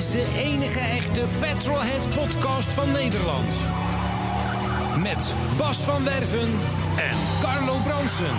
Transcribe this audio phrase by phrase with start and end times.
[0.00, 3.54] Is de enige echte Petrolhead podcast van Nederland.
[5.02, 6.48] Met Bas van Werven
[6.96, 8.34] en Carlo Bronsen.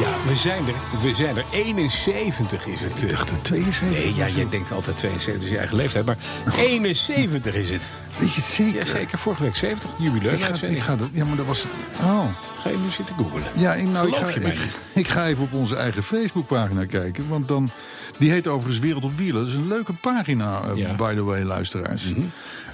[0.00, 0.74] Ja, we zijn er.
[1.02, 1.44] We zijn er.
[1.50, 3.02] 71 is het.
[3.02, 6.04] Ik dacht dat 72 Nee, ja, jij denkt altijd 72 is je eigen leeftijd.
[6.04, 6.16] Maar
[6.58, 7.90] 71 is het.
[8.18, 8.84] Weet je het zeker?
[8.84, 9.18] Ja, zeker.
[9.18, 11.66] Vorige week 70, Ik ga, ik ga dat, ja, maar dat was...
[12.00, 12.24] Oh.
[12.62, 13.44] Ga je nu zitten googelen?
[13.56, 14.78] Ja, ik, nou, ik, ga, je mij ik, niet?
[14.92, 17.28] ik ga even op onze eigen Facebookpagina kijken.
[17.28, 17.70] Want dan...
[18.18, 19.40] Die heet overigens Wereld op Wielen.
[19.40, 20.88] Dat is een leuke pagina, eh, Ja.
[20.88, 20.96] Mhm.
[20.96, 22.12] by the way, luisteraars.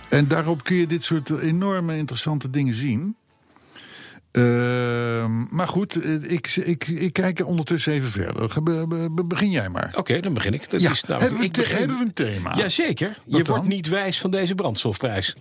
[0.08, 3.16] En daarop kun je dit soort enorme interessante dingen zien.
[4.32, 8.50] Ehm, maar goed, eh, ik, ik, ik kijk ondertussen even verder.
[8.50, 9.92] Ge- be- be- begin jij maar.
[9.96, 10.70] Oké, dan begin ik.
[10.70, 12.54] Dat Ja, is, nou, hebben, we ik begin- hebben we een thema?
[12.56, 13.18] Jazeker.
[13.26, 15.34] Je wordt niet wijs van deze brandstofprijs.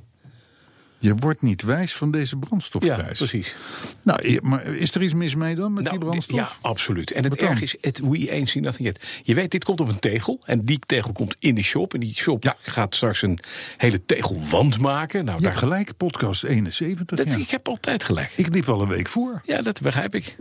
[1.00, 3.17] Je wordt niet wijs van deze Ja, brandstofprijs.
[3.17, 3.56] precies.
[4.02, 6.38] Nou, maar is er iets mis mee dan met die Nou, brandstof?
[6.38, 7.12] Ja, absoluut.
[7.12, 9.04] En het erg is, het we ain't see nothing yet.
[9.23, 10.42] Je weet, dit komt op een tegel.
[10.45, 11.94] En die tegel komt in de shop.
[11.94, 12.56] En die shop Ja.
[12.62, 13.39] gaat straks een
[13.78, 15.26] hele tegelwand maken.
[15.26, 17.17] Nou, Je daar, hebt gelijk, podcast 71.
[17.17, 17.38] dat, ja.
[17.38, 18.32] Ik heb altijd gelijk.
[18.36, 19.42] Ik liep al een week voor.
[19.45, 20.36] Ja, dat begrijp ik.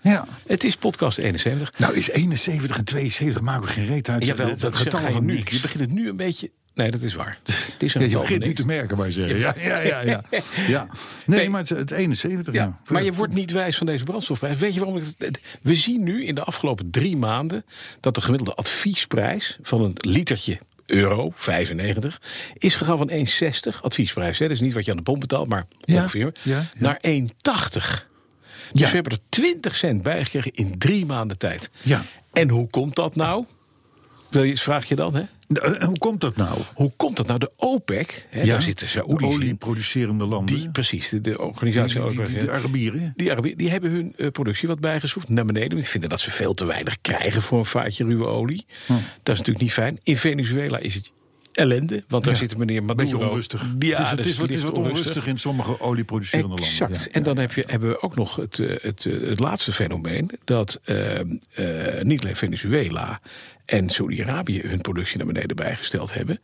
[0.00, 0.26] Ja.
[0.46, 1.72] Het is podcast 71.
[1.78, 4.24] Nou is 71 en 72 maken we geen reet uit.
[4.26, 5.34] Jawel, dat getallen je van nu.
[5.34, 5.52] niks.
[5.52, 6.50] Je begint het nu een beetje...
[6.74, 7.38] Nee, dat is waar.
[7.44, 9.38] Het is een Ja, je begint nu te merken, maar zeggen.
[9.38, 10.00] Ja, ja, ja.
[10.00, 10.22] ja.
[10.68, 10.86] ja.
[11.26, 11.50] Nee, Nee.
[11.50, 12.60] maar het, het 71, ja.
[12.62, 14.58] Ja, maar je wordt niet wijs van deze brandstofprijs.
[14.58, 14.98] Weet je waarom?
[14.98, 17.64] ik het- We zien nu in de afgelopen drie maanden
[18.00, 22.20] dat de gemiddelde adviesprijs van een litertje euro 95
[22.58, 24.38] is gegaan van 1,60 adviesprijs.
[24.38, 24.46] Hè?
[24.46, 26.32] Dat is niet wat je aan de pomp betaalt, maar ongeveer
[26.74, 28.10] naar 1,80.
[28.72, 31.70] Dus we hebben er 20 cent bij gekregen in drie maanden tijd.
[31.82, 32.04] Ja.
[32.32, 33.44] En hoe komt dat nou?
[34.32, 35.22] Wil je, vraag je dan, hè?
[35.52, 36.60] Eh, hoe komt dat nou?
[36.74, 37.38] Hoe komt dat nou?
[37.38, 40.56] De OPEC, hè, daar zitten Saoedi's olieproducerende landen.
[40.56, 42.00] Die, precies, de, organisatie.
[42.00, 43.12] die, die, die, OPEC, de Arabieren.
[43.16, 45.68] die Arabieren die hebben hun eh, productie wat bijgeschroefd naar beneden.
[45.68, 48.64] Want die vinden dat ze veel te weinig krijgen voor een vaatje ruwe olie.
[48.86, 48.92] Hm.
[48.92, 49.02] Dat
[49.34, 49.98] is natuurlijk niet fijn.
[50.02, 51.10] In Venezuela is het
[51.52, 52.04] ellende.
[52.08, 53.10] Want daar Ja, zit meneer Maduro.
[53.10, 53.74] Beetje onrustig.
[53.78, 56.80] Ja, het is, het is, wat- het is licht wat onrustig in sommige olieproducerende Exact.
[56.80, 56.98] landen.
[57.00, 57.10] Ja.
[57.16, 60.30] En dan heb je, hebben we ook nog het, eh, het, het laatste fenomeen.
[60.44, 61.26] Dat eh, eh,
[62.02, 63.20] niet alleen Venezuela
[63.64, 66.40] en Saudi-Arabië hun productie naar beneden bijgesteld hebben.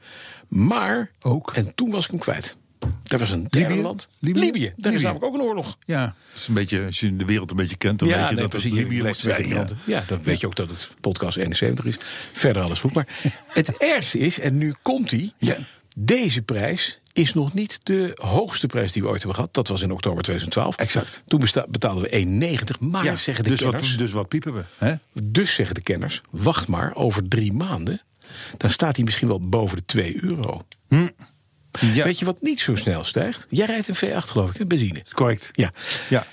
[0.49, 1.53] Maar, Ook?
[1.55, 2.56] en toen was ik hem kwijt.
[3.06, 3.83] Er was een derde Libië?
[3.83, 4.09] land.
[4.19, 4.41] Libië?
[4.41, 4.73] Libië.
[4.77, 5.78] Daar is namelijk ook een oorlog.
[5.84, 8.34] Ja, het is een beetje, als je de wereld een beetje kent, dan weet je
[8.34, 8.65] nee, dat het.
[8.65, 9.49] Libië in zijn.
[9.49, 9.67] Ja.
[9.84, 11.97] Ja, dan weet je ook dat het podcast 71 is.
[12.33, 12.95] Verder alles goed.
[12.95, 13.07] Maar
[13.49, 15.33] het ergste is, en nu komt hij.
[16.00, 19.54] Deze prijs is nog niet de hoogste prijs die we ooit hebben gehad.
[19.54, 20.76] Dat was in oktober 2012.
[20.76, 21.22] Exact.
[21.26, 22.78] Toen betaalden we 1,90.
[22.81, 23.91] Maar Ja, zeggen de dus, kenners...
[23.91, 24.64] wat, dus wat piepen we?
[24.76, 24.94] Hè?
[25.22, 28.00] Dus zeggen de kenners, wacht maar, over drie maanden...
[28.56, 30.66] dan staat hij misschien wel boven de 2 euro.
[31.81, 33.47] Ja, Weet je wat niet zo snel stijgt?
[33.50, 34.66] Jij rijdt een V8 geloof ik, hè?
[34.66, 35.03] benzine.
[35.12, 35.50] correct.
[35.53, 35.72] Ja.
[36.09, 36.26] Ja.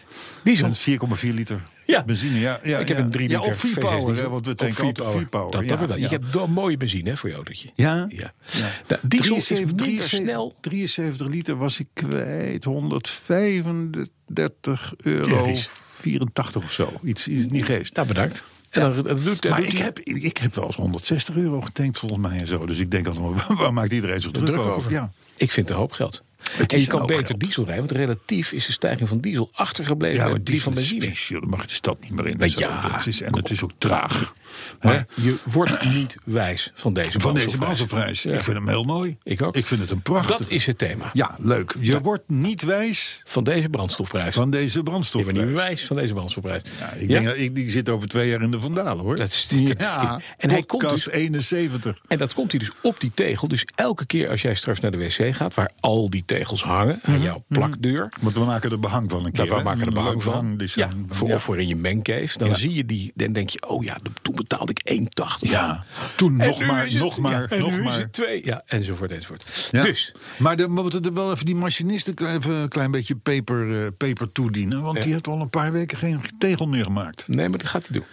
[0.43, 0.67] Diesel.
[0.67, 2.03] Dat is 4,4 liter Ja.
[2.03, 2.39] benzine.
[2.39, 3.03] Ja, ja, ik heb ja.
[3.03, 5.51] een 3 Ja, liter op 4 V6 power, hè, want we tanken altijd 4 power.
[5.51, 5.95] Dat, ja, ja.
[5.95, 7.69] Je hebt wel mooie benzine hè, voor je autootje.
[7.73, 8.05] Ja?
[8.09, 8.33] ja.
[8.51, 8.71] Ja.
[8.87, 10.55] Nou, diesel is 73, minder 73 snel.
[10.61, 12.63] 73 liter was ik kwijt.
[12.63, 15.47] 135 euro.
[15.47, 15.67] Jezus.
[15.67, 16.93] 84 of zo.
[17.03, 17.95] Iets, iets niet geest.
[17.95, 18.43] Nou, bedankt.
[18.69, 22.21] En dan, doet, Maar doet ik heb, ik heb wel eens 160 euro getankt volgens
[22.21, 22.65] mij en zo.
[22.65, 24.73] Dus ik denk altijd, waar maakt iedereen zich druk, druk over?
[24.73, 24.91] over.
[24.91, 25.11] Ja.
[25.37, 26.23] Ik vind het een hoop geld.
[26.67, 27.39] En je kan beter geld.
[27.39, 31.07] diesel rijden, want relatief is de stijging van diesel achtergebleven Ja, maar die van benzine.
[31.07, 31.41] vies, joh.
[31.41, 32.49] Dan mag je de stad niet meer in.
[32.49, 33.05] Zo, ja.
[33.05, 34.33] is, en het is ook traag.
[34.81, 37.57] Maar je wordt niet wijs van deze Van deze brandstofprijs.
[37.59, 38.23] brandstofprijs.
[38.23, 38.31] Ja.
[38.33, 39.17] Ik vind hem heel mooi.
[39.23, 39.55] Ik ook.
[39.55, 40.37] Ik vind het een prachtig.
[40.37, 41.75] Dat is het thema Ja, leuk.
[41.79, 44.33] Je wordt niet wijs van deze brandstofprijs.
[44.35, 45.37] van deze je wordt brandstofprijs.
[45.45, 46.61] niet wijs van deze brandstofprijs.
[46.79, 49.15] Ja, ik denk, dat ik, die zit over twee jaar in de Vandalen, hoor.
[49.15, 49.47] Dat is-
[49.77, 51.99] ja, en hij komt dus- 71.
[52.07, 53.47] En dat komt hij dus op die tegel.
[53.47, 56.99] Dus elke keer als jij straks naar de wc gaat, waar al die tegels hangen
[57.03, 58.09] aan jouw plakdeur.
[58.21, 59.55] Want we maken er behang van een keer.
[59.55, 60.31] We maken er behang van.
[60.31, 61.31] behangdesign Ja, van- voor.
[61.33, 62.37] Of voor in je mancave.
[62.37, 63.11] Dan zie je die.
[63.15, 65.49] Dan denk je, oh ja, de- toen betaalde ik 1,80.
[65.49, 65.85] Ja,
[66.15, 67.97] toen En nog maar, is het- nog maar, ja, en nog nu is maar.
[67.99, 68.45] het twee.
[68.45, 69.69] Ja, enzovoort, enzovoort.
[69.71, 69.83] Ja.
[69.83, 73.81] Dus, Maar de, we moeten er wel even die machinisten even een klein beetje peper,
[73.83, 74.81] eh, peper toedienen.
[74.81, 75.03] Want Ja.
[75.03, 77.27] die heeft al een paar weken geen tegel meer gemaakt.
[77.27, 78.05] nee, maar dat gaat hij doen.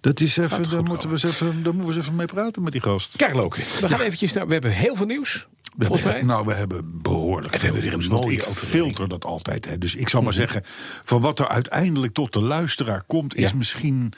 [0.00, 2.62] Dat is even, daar, moeten we eens even, daar moeten we eens even mee praten
[2.62, 3.16] met die gast.
[3.16, 3.62] Kerloken.
[3.80, 4.46] We gaan eventjes naar.
[4.46, 5.46] We hebben heel veel nieuws.
[5.76, 6.22] We volgens mij.
[6.22, 9.64] nou, we hebben behoorlijk we hebben weer een Ik filter dat altijd.
[9.64, 9.78] Hè.
[9.78, 10.62] Dus ik zal maar zeggen,
[11.04, 13.34] van wat er uiteindelijk tot de luisteraar komt...
[13.36, 14.12] is misschien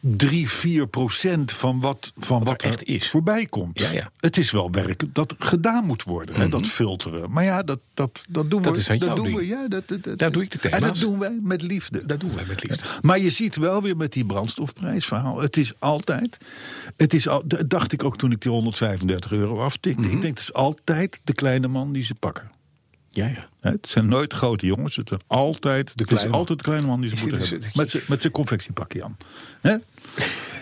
[0.00, 3.08] 3, 4 procent van wat, van wat, er echt is.
[3.10, 3.80] voorbij komt.
[3.80, 3.96] Ja, Mhm.
[3.96, 4.10] ja.
[4.20, 7.30] Het is wel werk dat gedaan moet worden, hè, dat filteren.
[7.32, 8.78] Maar ja, dat, dat, dat doen Dat we.
[8.78, 9.38] is aan dat jouw doen ding.
[9.38, 9.46] we.
[9.46, 10.98] Ja, dat, dat, dat- Daar doe ik de En dat thema's.
[11.00, 12.06] doen wij met liefde.
[12.06, 12.86] Dat doen wij met liefde.
[13.00, 15.40] Maar je ziet wel weer met die brandstofprijsverhaal.
[15.40, 16.36] Het is altijd.
[16.96, 20.00] Het is al, dacht ik ook toen ik die 135 euro aftikte.
[20.02, 20.14] Mhm.
[20.14, 22.50] Ik denk, het is altijd de kleine man die ze pakken.
[23.12, 23.48] Ja, ja.
[23.60, 24.96] Het zijn nooit grote jongens.
[24.96, 27.70] Het, zijn altijd, de kleine het is altijd de kleine man die ze moeten hebben.
[27.74, 29.16] Met zijn- Met zijn confectiepakje aan.
[29.60, 29.76] Hè?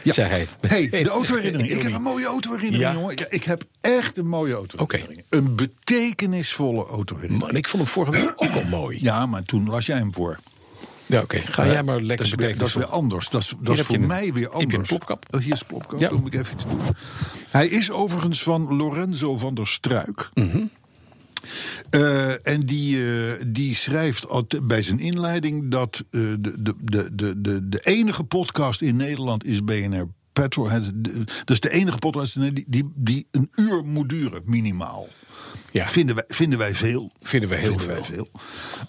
[0.05, 0.13] Ja.
[0.13, 0.47] Zei hij.
[0.61, 1.71] Hey, de autoherinnering.
[1.77, 3.01] Ik heb een mooie autoherinnering, Ja.
[3.01, 3.17] jongen.
[3.17, 5.23] Ja, ik heb echt een mooie autoherinnering.
[5.29, 7.47] Een betekenisvolle autoherinnering.
[7.47, 8.99] Man, ik vond hem vorige week ook al mooi.
[9.03, 10.39] Ja, maar toen las jij hem voor.
[11.07, 11.39] Ja, oké.
[11.45, 13.29] Ga jij maar lekker dat is, weer, dat is weer anders.
[13.29, 14.75] Dat is, dat is voor een- mij weer heb je anders.
[14.75, 15.25] een plopkap?
[15.31, 16.01] Oh, hier is plopkap.
[16.01, 16.09] Ja.
[16.09, 16.81] Dan moet ik even iets doen.
[17.51, 20.29] Hij is overigens van Lorenzo van der Struik.
[20.35, 20.65] Mhm.
[21.91, 24.27] Eh, en die, eh, die schrijft
[24.67, 29.45] bij zijn inleiding dat eh, de, de, de, de, de, de enige podcast in Nederland
[29.45, 30.91] is BNR Petrolheads.
[30.95, 35.09] De- Dat is de enige podcast die, die, die een uur moet duren, minimaal.
[35.73, 35.87] Ja.
[35.89, 37.13] Vinden, wij, vinden wij veel.
[37.21, 38.15] Vinden wij heel Vinden wij veel.
[38.15, 38.31] veel.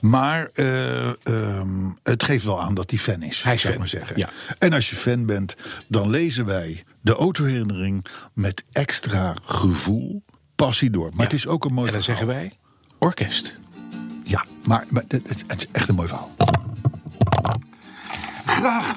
[0.01, 3.42] Maar eh, ehm, het geeft wel aan dat hij fan is.
[3.44, 4.18] Hij is zou ik fan, maar zeggen.
[4.18, 4.30] ja.
[4.57, 5.56] En als je fan bent,
[5.88, 10.24] dan lezen wij de autoherinnering met extra gevoel,
[10.56, 11.10] passie door.
[11.13, 12.25] Maar het is ook een mooi En dan verhaal.
[12.25, 12.57] zeggen wij
[13.00, 13.57] orkest.
[14.24, 16.30] Ja, maar, maar het, het- het is echt een mooi verhaal.
[18.46, 18.96] Graag,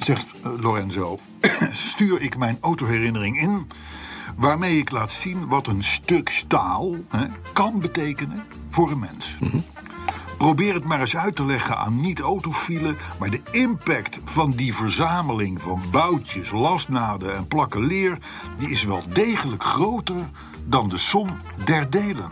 [0.00, 1.18] zegt eh, Lorenzo,
[1.72, 3.66] stuur ik mijn autoherinnering in.
[4.36, 9.36] Waarmee ik laat zien wat een stuk staal hè, kan betekenen voor een mens.
[10.38, 12.96] Probeer het maar eens uit te leggen aan niet-autofielen.
[13.18, 18.18] Maar de impact van die verzameling van boutjes, lasnaden en plakken leer...
[18.58, 20.16] die is wel degelijk groter
[20.64, 21.28] dan de som
[21.64, 22.28] der delen.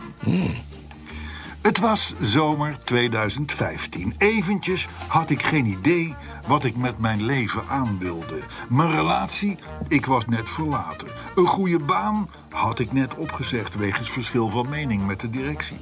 [1.65, 4.15] Het was zomer 2015.
[4.17, 6.15] Eventjes had ik geen idee
[6.47, 8.39] wat ik met mijn leven aan wilde.
[8.69, 9.57] Mijn relatie,
[9.87, 11.07] ik was net verlaten.
[11.35, 15.77] Een goede baan had ik net opgezegd wegens verschil van mening met de directie.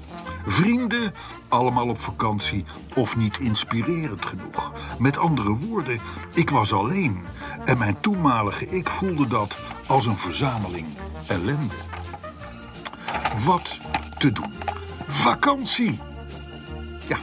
[0.46, 1.14] Vrienden,
[1.48, 2.66] allemaal op vakantie
[2.96, 4.72] of niet inspirerend genoeg.
[5.00, 6.00] Met andere woorden,
[6.34, 7.24] ik was alleen.
[7.66, 10.88] En mijn toenmalige ik voelde dat als een verzameling
[11.28, 11.76] ellende.
[13.46, 13.80] Wat
[14.18, 14.73] te doen?
[15.14, 16.00] Vakantie!
[17.08, 17.18] Ja,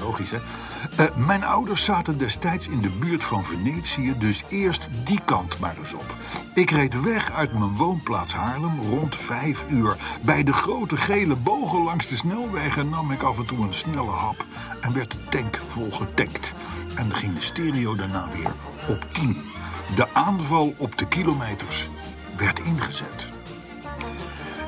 [0.00, 0.38] logisch hè.
[0.96, 5.76] Eh, mijn ouders zaten destijds in de buurt van Venetië, dus eerst die kant maar
[5.78, 6.16] eens op.
[6.54, 9.96] Ik reed weg uit mijn woonplaats Haarlem rond vijf uur.
[10.20, 14.10] Bij de grote gele bogen langs de snelwegen nam ik af en toe een snelle
[14.10, 14.44] hap
[14.80, 16.52] en werd de tank vol getankt.
[16.94, 18.52] En dan ging de stereo daarna weer
[18.88, 19.36] op 10.
[19.96, 21.86] De aanval op de kilometers
[22.36, 23.29] werd ingezet.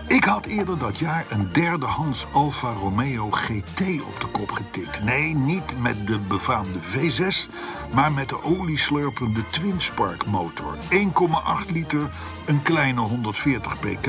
[0.06, 5.04] Ik had eerder dat jaar een derdehands Alfa Romeo GT op de kop getikt.
[5.04, 7.50] Nee, niet met de befaamde V6,
[7.93, 10.76] maar met de olieslurpende Twinspark motor.
[10.90, 12.10] 1,8 liter,
[12.46, 14.06] een kleine 140 pk.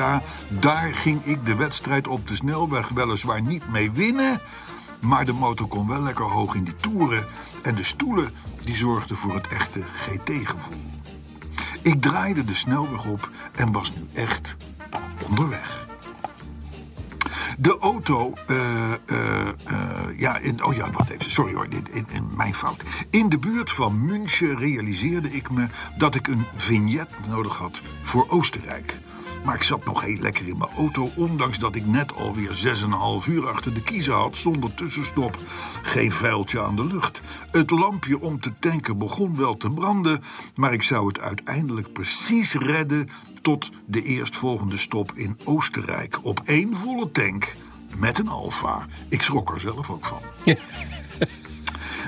[0.48, 4.42] Daar ging ik de wedstrijd op de snelweg weliswaar niet mee winnen...
[5.00, 7.26] maar de motor kon wel lekker hoog in die toeren...
[7.62, 8.32] en de stoelen
[8.64, 10.92] die zorgden voor het echte GT-gevoel.
[11.82, 14.56] Ik draaide de snelweg op en was nu echt
[15.30, 15.82] onderweg.
[17.58, 19.54] De auto, eh, eh, eh,
[20.18, 22.84] ja, in, oh ja, wacht even, sorry hoor, in, in, in mijn fout.
[23.10, 25.68] In de buurt van München realiseerde ik me
[25.98, 28.98] dat ik een vignet nodig had voor Oostenrijk.
[29.44, 32.78] Maar ik zat nog heel lekker in mijn auto, ondanks dat ik net alweer
[33.24, 35.38] 6,5 uur achter de kiezen had zonder tussenstop.
[35.82, 37.22] Geen vuiltje aan de lucht.
[37.52, 40.24] Het lampje om te tanken begon wel te branden,
[40.56, 43.10] maar ik zou het uiteindelijk precies redden
[43.42, 46.20] tot de eerstvolgende stop in Oostenrijk.
[46.22, 47.54] Op één volle tank
[47.98, 48.86] met een Alfa.
[49.10, 50.20] Ik schrok er zelf ook van.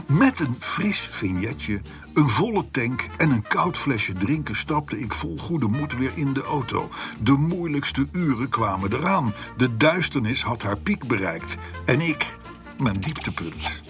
[0.05, 1.81] Met een fris vignetje,
[2.13, 6.33] een volle tank en een koud flesje drinken stapte ik vol goede moed weer in
[6.33, 6.89] de auto.
[7.19, 9.33] De moeilijkste uren kwamen eraan.
[9.57, 12.37] De duisternis had haar piek bereikt en ik
[12.77, 13.81] mijn dieptepunt.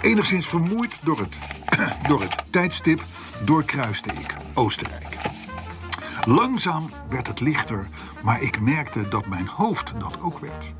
[0.00, 1.36] Enigszins vermoeid door het,
[2.08, 3.04] door het tijdstip
[3.44, 5.16] doorkruiste ik Oostenrijk.
[6.24, 7.88] Langzaam werd het lichter,
[8.22, 10.72] maar ik merkte dat mijn hoofd dat ook werd.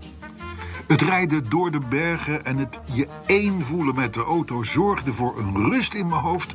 [0.88, 5.38] Het rijden door de bergen en het je één voelen met de auto zorgde voor
[5.38, 6.54] een rust in mijn hoofd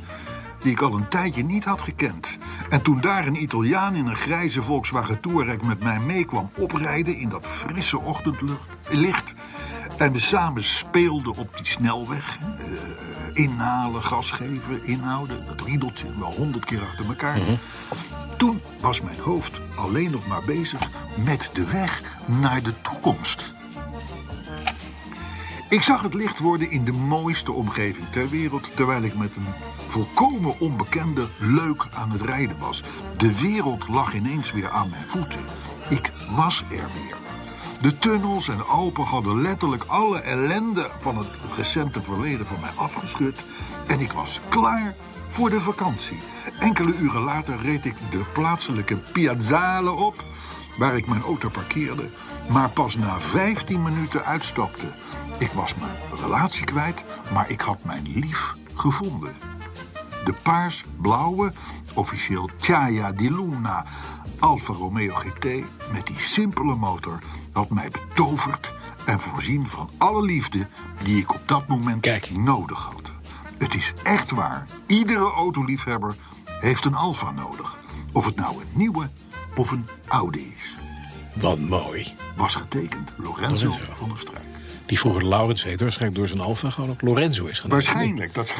[0.58, 2.38] die ik al een tijdje niet had gekend.
[2.68, 7.28] En toen daar een Italiaan in een grijze Volkswagen Touareg met mij meekwam oprijden in
[7.28, 9.34] dat frisse ochtendlicht
[9.96, 16.32] en we samen speelden op die snelweg, eh, inhalen, gas geven, inhouden, dat riedeltje wel
[16.32, 17.38] honderd keer achter elkaar.
[18.36, 20.80] Toen was mijn hoofd alleen nog maar bezig
[21.24, 23.54] met de weg naar de toekomst.
[25.74, 29.46] Ik zag het licht worden in de mooiste omgeving ter wereld, terwijl ik met een
[29.86, 32.82] volkomen onbekende leuk aan het rijden was.
[33.16, 35.40] De wereld lag ineens weer aan mijn voeten.
[35.88, 37.16] Ik was er weer.
[37.80, 43.44] De tunnels en Alpen hadden letterlijk alle ellende van het recente verleden van mij afgeschud.
[43.86, 44.94] En ik was klaar
[45.28, 46.18] voor de vakantie.
[46.58, 50.24] Enkele uren later reed ik de plaatselijke piazzale op,
[50.78, 52.10] waar ik mijn auto parkeerde,
[52.52, 54.86] maar pas na 15 minuten uitstapte.
[55.38, 59.36] Ik was mijn relatie kwijt, maar ik had mijn lief gevonden.
[60.24, 61.52] De paars-blauwe,
[61.94, 63.84] officieel Chaya di Luna,
[64.38, 65.44] Alfa Romeo GT
[65.92, 67.18] met die simpele motor
[67.52, 68.72] had mij betoverd
[69.06, 70.66] en voorzien van alle liefde
[71.02, 72.30] die ik op dat moment Kijk.
[72.36, 73.10] nodig had.
[73.58, 74.66] Het is echt waar.
[74.86, 76.14] Iedere autoliefhebber
[76.60, 77.76] heeft een Alfa nodig.
[78.12, 79.10] Of het nou een nieuwe
[79.56, 80.76] of een oude is.
[81.34, 82.14] Wat mooi.
[82.36, 83.92] Was getekend Lorenzo, Lorenzo.
[83.94, 84.46] van der Struik.
[84.86, 87.84] Die vroeger Laurens heette, waarschijnlijk door zijn Alfa gewoon ook Lorenzo is genoemd.
[87.84, 88.54] Waarschijnlijk, dat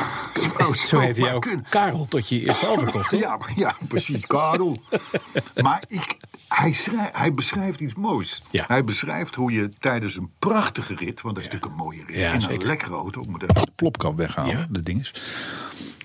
[0.59, 1.67] zou Zo heette jij maar ook kunnen.
[1.69, 3.17] Karel tot je eerste Alfa kocht, hè?
[3.17, 4.77] Ja, ja, precies, Karel.
[5.63, 6.17] maar ik,
[6.49, 6.75] hij,
[7.13, 8.43] hij beschrijft iets moois.
[8.51, 8.65] Ja.
[8.69, 11.21] Hij beschrijft hoe je tijdens een prachtige rit...
[11.21, 12.17] want dat is natuurlijk een mooie rit...
[12.17, 12.61] Ja, zeker.
[12.61, 13.21] een lekkere auto...
[13.21, 14.67] even de plopkap weghalen, Ja.
[14.71, 15.13] de ding is...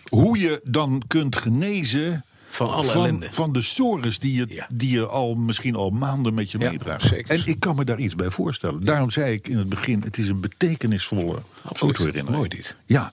[0.09, 2.23] hoe je dan kunt genezen...
[2.51, 3.31] Van alle van, ellende.
[3.31, 4.67] van de sores die je, Ja.
[4.71, 7.07] die je al misschien al maanden met je Ja, meedraagt.
[7.07, 7.35] zeker.
[7.39, 8.85] En ik kan me daar iets bij voorstellen.
[8.85, 11.39] Daarom zei ik in het begin: het is een betekenisvolle
[11.79, 12.29] autoherinnering.
[12.35, 12.75] Mooi dit.
[12.85, 13.11] Ja,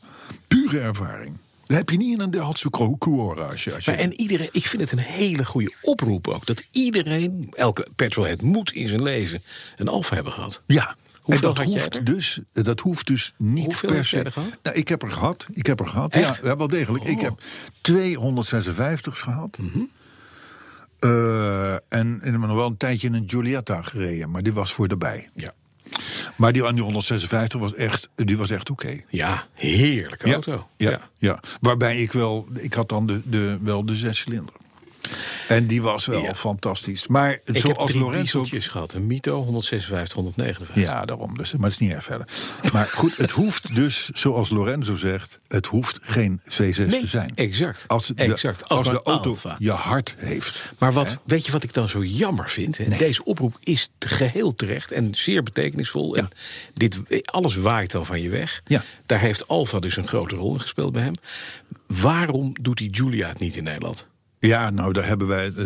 [0.49, 1.37] pure ervaring.
[1.67, 3.47] Dat heb je niet in een Daihatsu Cuora.
[3.47, 6.47] Als je, als je, Maar en iedereen, ik vind het een hele goede oproep ook.
[6.47, 9.43] Dat iedereen, elke petrolhead moet in zijn leven
[9.77, 10.63] een Alfa hebben gehad.
[10.67, 10.97] ja,
[11.27, 14.33] en dat hoeft, dus, dat hoeft dus niet Hoeveel per se.
[14.63, 15.47] Nou, ik heb er gehad.
[15.53, 16.13] Ik heb er gehad.
[16.13, 16.41] Echt?
[16.45, 17.05] Ja, wel degelijk.
[17.05, 17.41] Ik heb
[17.81, 19.59] 256 gehad.
[19.59, 19.79] Mhm.
[20.99, 24.53] Eh, en, en ik heb nog wel een tijdje in een Giulietta gereden, maar die
[24.53, 25.31] was voor erbij.
[25.35, 25.55] Ja.
[26.37, 29.01] Maar die aan die 156 was echt, die was echt oké.
[29.09, 30.69] Ja, heerlijke auto.
[30.77, 31.43] Ja, ja.
[31.61, 34.55] waarbij ik wel, ik had dan de, de, wel de zescilinder.
[35.49, 36.35] En die was wel Ja.
[36.35, 37.07] fantastisch.
[37.07, 38.45] Maar Ik heb zoals drie Lorenzo.
[38.49, 38.93] gehad.
[38.95, 40.83] Een Mito, 156, 159.
[40.85, 41.37] Ja, daarom.
[41.37, 42.27] Dus, maar het is niet erg verder.
[42.73, 47.33] Maar goed, het hoeft dus, zoals Lorenzo zegt, het hoeft geen V6 Nee, te zijn.
[47.35, 47.85] exact.
[47.87, 48.69] Als, de, Exact.
[48.69, 50.63] als, Als de auto je hart heeft.
[50.79, 52.99] Maar wat, weet je wat ik dan zo jammer vind?
[52.99, 56.17] Deze oproep is geheel terecht en zeer betekenisvol.
[56.17, 56.29] En
[56.75, 58.63] dit, alles waait al van je weg.
[58.67, 58.85] Ja.
[59.07, 61.15] Daar heeft Alfa dus een grote rol in gespeeld bij hem.
[61.87, 64.07] Waarom doet die Julia het niet in Nederland?
[64.39, 65.53] Ja, nou, daar hebben wij.
[65.57, 65.65] eh,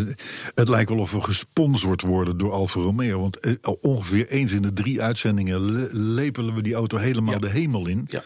[0.54, 3.20] Het lijkt wel of we gesponsord worden door Alfa Romeo.
[3.20, 7.38] Want eh, ongeveer eens in de drie uitzendingen le- lepelen we die auto helemaal Ja.
[7.40, 8.04] de hemel in.
[8.08, 8.22] Ja.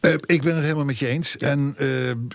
[0.00, 1.36] Eh, ik ben het helemaal met je eens.
[1.36, 2.30] En, een-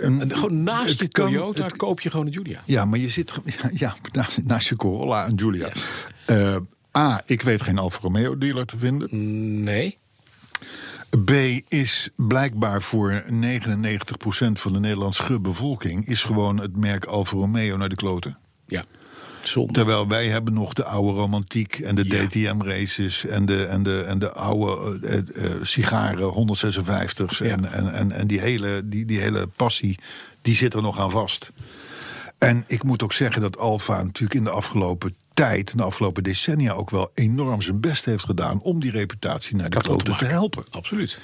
[0.00, 2.62] En gewoon naast kan- Toyota het- koop je gewoon een Julia.
[2.66, 3.32] ja, maar je zit
[3.74, 5.68] ja, naast, naast je Corolla en Giulia.
[6.26, 6.56] Eh,
[6.98, 9.08] A, ik weet geen Alfa Romeo dealer te vinden.
[9.62, 9.96] Nee.
[11.18, 11.30] B,
[11.68, 13.30] is blijkbaar voor 99%
[14.52, 16.06] van de Nederlandse bevolking...
[16.06, 18.38] is gewoon het merk Alfa Romeo naar de kloten.
[18.66, 18.84] Ja.
[19.40, 19.72] Zonde.
[19.72, 22.26] Terwijl wij hebben nog de oude romantiek en de Ja.
[22.26, 23.26] DTM-races...
[23.26, 27.40] En de, en, de, en de oude eh, eh, sigaren 156's.
[27.40, 29.98] En, en, en, en die, hele, die, die hele passie,
[30.42, 31.52] die zit er nog aan vast.
[32.38, 35.70] En ik moet ook zeggen dat Alfa natuurlijk in de afgelopen tijd...
[35.70, 38.60] in de afgelopen decennia ook wel enorm zijn best heeft gedaan...
[38.62, 40.64] om die reputatie naar de Kapot te helpen.
[40.70, 41.18] Absoluut.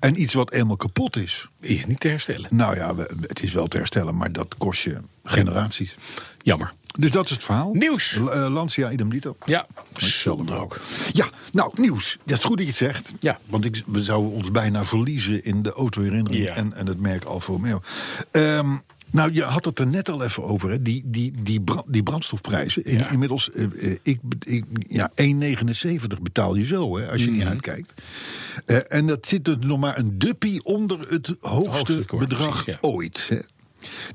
[0.00, 1.48] En iets wat eenmaal kapot is...
[1.60, 2.46] Is niet te herstellen.
[2.50, 5.94] Nou ja, het is wel te herstellen, maar dat kost je generaties.
[6.42, 6.72] Jammer.
[6.98, 7.70] Dus dat is het verhaal.
[7.72, 8.14] Nieuws.
[8.20, 9.36] L- eh, Lancia, idem dito.
[9.44, 9.66] Ja.
[9.96, 10.80] Zonde ook.
[11.12, 12.18] Ja, nou, nieuws.
[12.24, 13.12] Dat is goed dat je het zegt.
[13.20, 13.38] Ja.
[13.46, 16.54] Want ik, we zouden ons bijna verliezen in de autoherinnering Ja.
[16.54, 17.80] en, en het merk Alfa Romeo.
[18.30, 18.76] Ehm,
[19.12, 20.82] nou, je had het er net al even over, hè?
[20.82, 22.84] Die, die, die, die brandstofprijzen.
[22.84, 23.10] In, Ja.
[23.10, 27.38] Inmiddels, eh, eh, ik, ik, ja, 1,79 betaal je zo, hè, als je Mhm.
[27.38, 27.92] niet uitkijkt.
[28.66, 32.64] Eh, en dat zit er nog maar een duppie onder het hoogste Hoogste bedrag precies,
[32.82, 32.88] ja.
[32.88, 33.26] ooit.
[33.28, 33.38] Hè.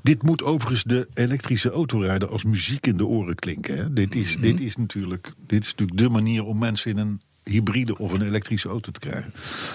[0.02, 3.76] Dit moet overigens de elektrische autorijder als muziek in de oren klinken.
[3.78, 3.92] Hè.
[3.92, 4.42] Dit, is, Mhm.
[4.42, 8.22] dit, is natuurlijk, dit is natuurlijk de manier om mensen in een hybride of een
[8.22, 9.32] elektrische auto te krijgen.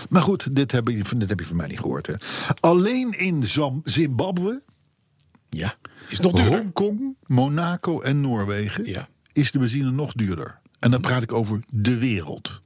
[0.10, 2.08] Maar goed, dit heb je, dit heb je van mij niet gehoord.
[2.08, 2.14] Hè.
[2.60, 3.44] Alleen in
[3.84, 4.62] Zimbabwe,
[5.56, 5.76] Ja.
[6.10, 6.58] Is nog duurder.
[6.60, 9.08] Hongkong, Monaco en Noorwegen Ja.
[9.32, 10.60] is de benzine nog duurder.
[10.80, 12.62] En dan praat ik over de wereld.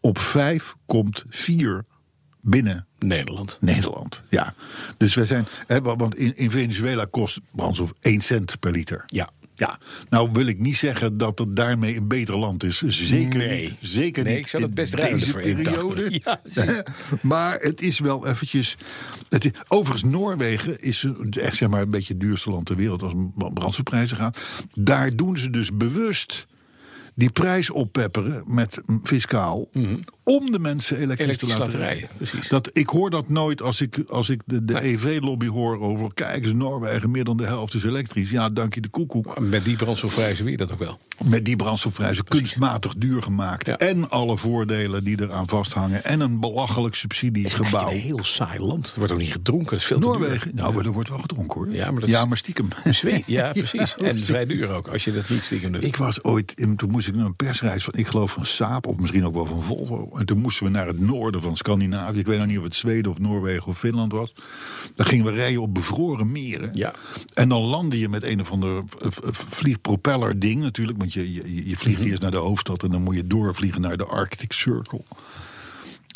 [0.00, 1.84] Op vijf komt vier
[2.40, 3.56] binnen Nederland.
[3.60, 4.22] Nederland.
[4.28, 4.54] Ja.
[4.96, 5.46] Dus wij zijn.
[5.66, 9.04] Hè, wa- want in, in Venezuela kost brandstof 1 cent per liter.
[9.06, 9.30] Ja.
[9.58, 9.78] Ja,
[10.10, 12.82] nou wil ik niet zeggen dat het daarmee een beter land is.
[12.86, 13.60] Zeker Nee.
[13.60, 13.76] niet.
[13.80, 14.44] Zeker Nee, niet.
[14.44, 15.62] ik zou dat in best deze voor 1,80.
[15.62, 16.20] periode.
[16.24, 16.40] Ja,
[17.22, 18.76] maar het is wel eventjes.
[19.28, 23.02] Het is, overigens, Noorwegen is echt zeg maar, een beetje het duurste land ter wereld
[23.02, 24.38] als het om brandstofprijzen gaat.
[24.74, 26.46] Daar doen ze dus bewust
[27.16, 29.68] die prijs oppepperen met mm, fiscaal.
[30.24, 32.08] om de mensen elektrisch, Elektrisch te laten rijden.
[32.16, 32.48] precies.
[32.48, 36.14] Dat, ik hoor dat nooit als ik, als ik de, de EV-lobby hoor over.
[36.14, 38.30] Kijk eens, Noorwegen, meer dan de helft is elektrisch.
[38.30, 39.38] Ja, dank je de koekoek.
[39.40, 40.98] Met die brandstofprijzen wil je dat ook wel.
[41.24, 43.66] Met die brandstofprijzen kunstmatig duur gemaakt.
[43.66, 43.78] Ja.
[43.78, 46.04] En alle voordelen die eraan vasthangen.
[46.04, 47.90] En een belachelijk subsidiegebouw.
[47.90, 48.86] Een heel saai land.
[48.86, 49.70] Er wordt ook niet gedronken.
[49.70, 50.06] Dat is veel te.
[50.06, 51.74] Noorwegen, nou, maar er wordt wel gedronken hoor.
[51.74, 52.68] Ja, maar dat stiekem.
[52.84, 53.96] Zweden, ja, precies.
[53.96, 55.84] en vrij duur ook, als je dat niet stiekem doet.
[55.84, 58.98] Ik was ooit, toen moest ik naar een persreis van, ik geloof van Saab of
[58.98, 60.10] misschien ook wel van Volvo.
[60.14, 62.18] En toen moesten we naar het noorden van Scandinavië.
[62.18, 64.34] Ik weet nog niet of het Zweden of Noorwegen of Finland was.
[64.94, 66.70] Dan gingen we rijden op bevroren meren.
[66.72, 66.94] Ja.
[67.34, 68.82] En dan landde je met een of ander
[69.30, 70.98] vliegpropeller ding natuurlijk.
[70.98, 73.96] Want je, je, je vliegt eerst naar de hoofdstad en dan moet je doorvliegen naar
[73.96, 75.02] de Arctic Circle.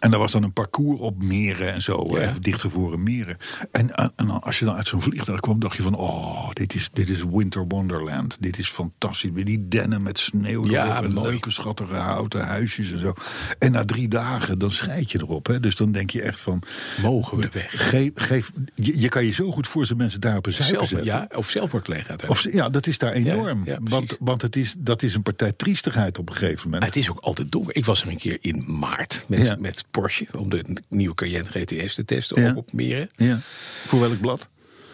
[0.01, 2.33] En daar was dan een parcours op meren en zo, Ja.
[2.41, 3.37] dichtgevroren meren.
[3.73, 5.95] En, en, en als je dan uit zo'n vliegtuig kwam, dacht je van...
[5.95, 8.37] oh, dit is, dit is Winter Wonderland.
[8.41, 9.31] Dit is fantastisch.
[9.31, 11.29] Weer die dennen met sneeuw Ja, erop en mooi.
[11.31, 13.13] leuke schattige houten huisjes en zo.
[13.59, 15.47] En na drie dagen, dan scheid je erop.
[15.47, 15.61] Hè.
[15.61, 16.63] Dus dan denk je echt van...
[17.03, 17.89] Mogen we weg?
[17.91, 20.77] Geef, geef, je, je kan je zo goed voor zijn mensen daar op een zuipen
[20.77, 21.07] Zelf, zetten.
[21.07, 23.65] ja, of zelfmoordpleeg Of, ja, dat is daar enorm.
[23.65, 26.85] ja, want want het is, dat is een partij triestigheid op een gegeven moment.
[26.85, 27.77] Het is ook altijd donker.
[27.77, 29.57] Ik was er een keer in maart met, Ja.
[29.61, 32.43] met Porsche om de nieuwe Cayenne GTS te testen.
[32.43, 32.55] Ja.
[32.55, 33.11] Op meren.
[33.17, 33.39] Ja.
[33.87, 34.49] Voor welk blad?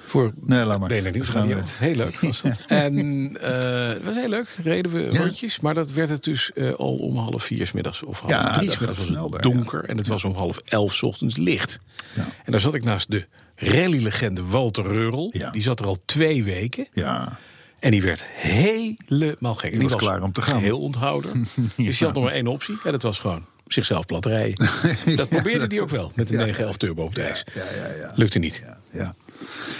[0.06, 0.90] Voor Nee, laat maar.
[0.90, 1.58] Gaan we- Radio.
[1.78, 2.60] Heel leuk was dat.
[2.68, 2.94] En
[3.40, 4.56] eh, het was heel leuk.
[4.62, 5.18] Reden we Ja.
[5.18, 5.60] rondjes.
[5.60, 8.02] Maar dat werd het dus eh, al om half vier 's middags.
[8.02, 9.84] Of half Ja, drie dat middags was snel het daar, donker.
[9.84, 11.78] En het was om half elf 's ochtends licht.
[12.14, 12.28] Ja.
[12.44, 15.30] En daar zat ik naast de rallylegende Walter Reurel.
[15.32, 15.50] Ja.
[15.50, 16.86] Die zat er al twee weken.
[16.92, 17.38] Ja.
[17.78, 19.72] En die werd helemaal gek.
[19.72, 20.60] En was klaar om te gaan.
[20.62, 21.30] Heel onthouder.
[21.76, 22.76] Dus die had nog maar één optie.
[22.84, 24.68] En dat was gewoon zichzelf plat rijden.
[25.16, 26.12] dat probeerde hij ook wel.
[26.14, 27.44] Met de 911 turbo op de ijs.
[27.54, 28.12] Ja, ja, ja.
[28.14, 28.62] Lukte niet.
[28.92, 29.14] Ja.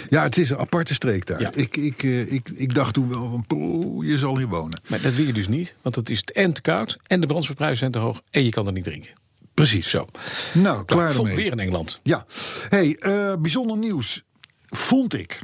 [0.09, 1.41] ja, het is een aparte streek daar.
[1.41, 1.51] Ja.
[1.53, 4.81] Ik, ik, eh, ik, ik dacht toen wel van, poeh, je zal hier wonen.
[4.87, 5.75] Maar dat wil je dus niet.
[5.81, 6.97] Want het is en te koud.
[7.07, 8.21] En de brandstofprijzen zijn te hoog.
[8.29, 9.11] En je kan er niet drinken.
[9.53, 9.89] Precies.
[9.89, 10.07] Zo.
[10.53, 11.35] Nou, klaar ermee.
[11.35, 11.99] Weer in Engeland.
[12.03, 12.25] Ja.
[12.69, 14.23] hey, eh, bijzonder nieuws
[14.69, 15.39] vond ik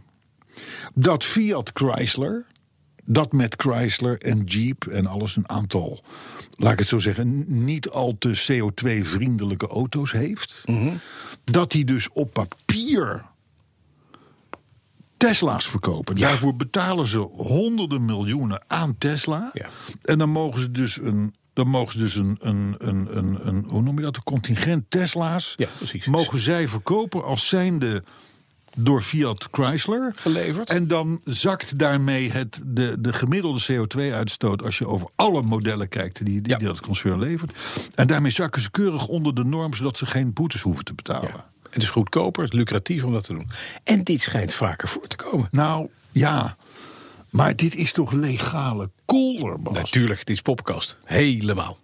[0.93, 2.45] dat Fiat Chrysler,
[3.05, 6.03] dat met Chrysler en Jeep en alles een aantal,
[6.55, 10.63] laat ik het zo zeggen, niet al te CO2-vriendelijke auto's heeft.
[11.43, 13.23] Dat die dus op papier
[15.17, 16.17] Tesla's verkopen.
[16.17, 16.27] Ja.
[16.27, 19.49] Daarvoor betalen ze honderden miljoenen aan Tesla.
[19.53, 19.69] Ja.
[20.01, 21.35] En dan mogen ze dus een.
[21.53, 24.85] Dan mogen ze dus een, een, een, een, een hoe noem je dat, een contingent
[24.89, 25.53] Tesla's.
[25.57, 26.05] Ja, precies.
[26.05, 28.03] Mogen zij verkopen als zijnde
[28.75, 30.11] door Fiat Chrysler.
[30.15, 30.69] Geleverd.
[30.69, 34.63] En dan zakt daarmee het, de, de gemiddelde CO2-uitstoot...
[34.63, 36.57] als je over alle modellen kijkt die, die, Ja.
[36.57, 37.53] die dat concern levert.
[37.95, 39.73] En daarmee zakken ze keurig onder de norm...
[39.73, 41.29] zodat ze geen boetes hoeven te betalen.
[41.33, 41.51] Ja.
[41.69, 43.49] Het is goedkoper, het is lucratief om dat te doen.
[43.83, 45.47] En dit schijnt vaker voor te komen.
[45.49, 46.55] Nou, ja.
[47.29, 49.57] Maar dit is toch legale kolder?
[49.71, 50.97] Natuurlijk, het is poppenkast.
[51.05, 51.77] Helemaal.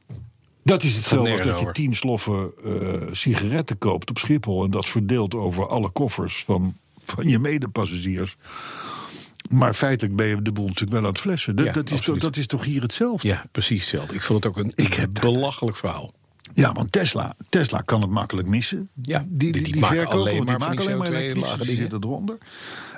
[0.63, 4.63] Dat is hetzelfde als dat je tien sloffen eh, sigaretten koopt op Schiphol...
[4.63, 8.36] en dat verdeelt over alle koffers van, van je medepassagiers.
[9.50, 11.56] Maar feitelijk ben je de boel natuurlijk wel aan het flessen.
[11.56, 13.28] Dat, Ja, dat, is, toch, dat is toch hier hetzelfde?
[13.28, 14.13] Ja, precies hetzelfde.
[14.15, 16.13] Ik vond het ook een Ik heb- belachelijk verhaal.
[16.54, 18.90] Ja, want Tesla, Tesla kan het makkelijk missen.
[19.02, 21.08] Ja, die, die- die, die die, verkopen, alleen want die maar maken die alleen maar
[21.08, 22.38] CO2 elektrisch, lage die zitten eronder.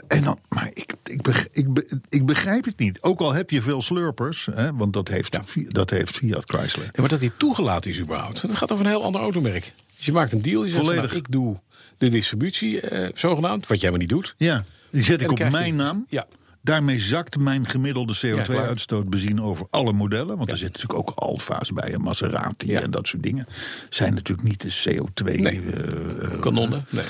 [0.07, 1.67] En dan, maar ik, ik, beg- ik,
[2.09, 3.01] ik begrijp het niet.
[3.01, 5.37] Ook al heb je veel slurpers, hè, want dat heeft,
[5.67, 6.85] dat heeft Fiat Chrysler.
[6.85, 8.41] Ja, maar dat dit toegelaten is überhaupt.
[8.41, 9.73] Het gaat over een heel ander automerk.
[9.97, 10.63] Dus je maakt een deal.
[10.63, 11.05] Je zegt, Volledig.
[11.05, 11.59] nou, ik doe
[11.97, 13.67] de distributie eh, zogenaamd.
[13.67, 14.33] Wat jij maar niet doet.
[14.37, 16.05] Ja, die zet ik op je- mijn naam.
[16.09, 16.27] Ja.
[16.63, 18.57] Daarmee zakt mijn gemiddelde Ja, klaar.
[18.65, 20.37] CO2-uitstoot bezien over alle modellen.
[20.37, 23.45] Want er zitten natuurlijk ook Alfa's bij en Maserati en dat soort dingen.
[23.89, 25.23] Zijn natuurlijk niet de CO2.
[25.39, 25.61] Nee.
[25.61, 26.85] eh, eh, Kanonnen.
[26.89, 27.05] Nee.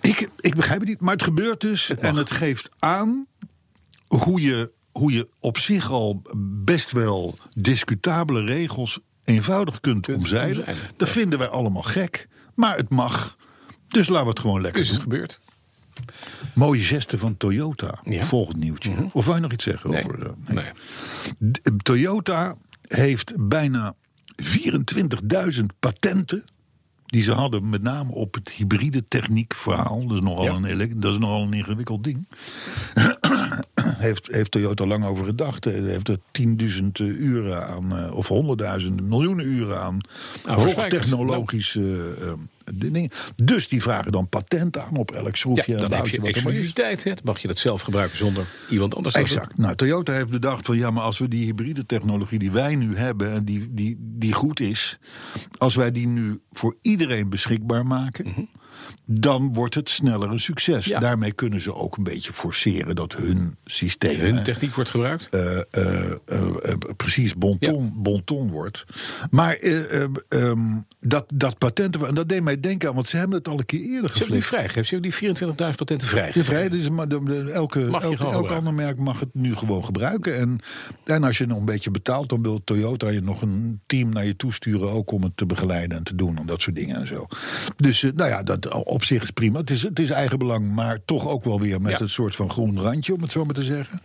[0.00, 1.90] ik, ik begrijp het niet, maar het gebeurt dus.
[1.90, 3.26] en het geeft aan
[4.06, 6.22] hoe je, hoe je op zich al
[6.64, 10.58] best wel discutabele regels eenvoudig kunt, Kunt omzeilen.
[10.58, 13.36] omzeilen, Dat vinden wij allemaal gek, maar het mag.
[13.88, 15.10] Dus laten we het gewoon lekker Dus het doen.
[15.12, 15.40] gebeurt.
[16.54, 17.98] Mooie geste van Toyota.
[18.04, 18.10] Ja.
[18.16, 18.24] Mhm.
[18.24, 18.90] Volgend nieuwtje.
[19.12, 20.04] Of wou je nog iets zeggen Nee.
[20.04, 20.26] over...
[20.26, 20.70] eh, nee.
[21.52, 22.54] D- Toyota
[22.88, 23.94] heeft bijna
[24.42, 26.44] 24.000 patenten.
[27.06, 30.06] Die ze hadden met name op het hybride techniek verhaal.
[30.06, 30.70] Dat is nogal, Ja.
[30.70, 32.26] een, dat is nogal een ingewikkeld ding.
[33.98, 35.64] heeft, heeft Toyota lang over gedacht.
[35.64, 39.98] Hij heeft er 10.000 uren aan, eh, of 100.000 miljoenen uren aan.
[40.44, 42.32] Nou, hoogtechnologische eh, eh,
[42.74, 43.10] dingen.
[43.44, 47.04] Dus die vragen dan patent aan op elk Ja, schroefje en dan heb je exclusiviteit.
[47.04, 47.14] Hè?
[47.14, 49.14] Dan mag je dat zelf gebruiken zonder iemand anders.
[49.14, 49.58] Exact.
[49.58, 52.96] Nou, Toyota heeft bedacht van ja, maar als we die hybride technologie die wij nu
[52.96, 54.98] hebben en die, die, die goed is,
[55.58, 58.48] als wij die nu voor iedereen beschikbaar maken,
[59.04, 60.84] dan wordt het sneller een succes.
[60.84, 60.98] Ja.
[60.98, 65.28] Daarmee kunnen ze ook een beetje forceren dat hun systeem Hun techniek wordt gebruikt.
[65.28, 68.84] eh, eh, eh, precies bon ton, bon ton wordt.
[69.30, 73.16] Maar eh, eh, ehm, dat, dat patenten, en dat deed mij denken aan, want ze
[73.16, 74.84] hebben het al een keer eerder Ze hebben die vrijgegeven.
[74.84, 76.44] Ze hebben die 24.000 patenten Ja, vrijgegeven.
[76.44, 80.36] vrij, dus maar de, de- elke, elke, elk ander merk mag het nu gewoon gebruiken.
[80.38, 80.60] En,
[81.04, 84.24] en als je nog een beetje betaalt, dan wil Toyota je nog een team naar
[84.26, 84.90] je toesturen.
[84.90, 87.26] Ook om het te begeleiden en te doen en dat soort dingen en zo.
[87.76, 89.58] Dus nou ja, dat op zich is prima.
[89.58, 91.98] Het is, het is eigen belang, maar toch ook wel weer met Ja.
[91.98, 94.00] het soort van groen randje, om het zo maar te zeggen.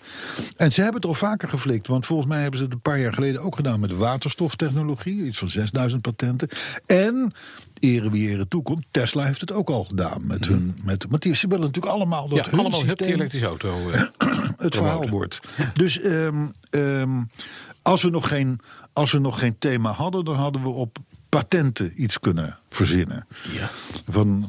[0.58, 1.88] En ze hebben het al vaker geflikt.
[1.88, 5.24] Want volgens mij hebben ze het een paar jaar geleden ook gedaan met waterstoftechnologie.
[5.26, 6.48] Iets van 6000 patenten.
[6.86, 7.32] En
[7.80, 10.28] ere wie ere toekomt, Tesla heeft het ook al gedaan.
[10.28, 12.46] Met hun, met, want die, ze willen natuurlijk allemaal dat Mhm.
[12.46, 13.90] Ja, hun allemaal die systeem elektrische auto.
[13.90, 14.02] eh.
[14.66, 15.40] het verhaal wordt.
[15.74, 17.24] Dus ehm, ehm,
[17.82, 18.60] als, we nog geen,
[18.94, 20.98] als we nog geen thema hadden, dan hadden we op
[21.30, 23.28] patenten iets kunnen verzinnen.
[23.52, 23.70] ja.
[24.10, 24.46] Van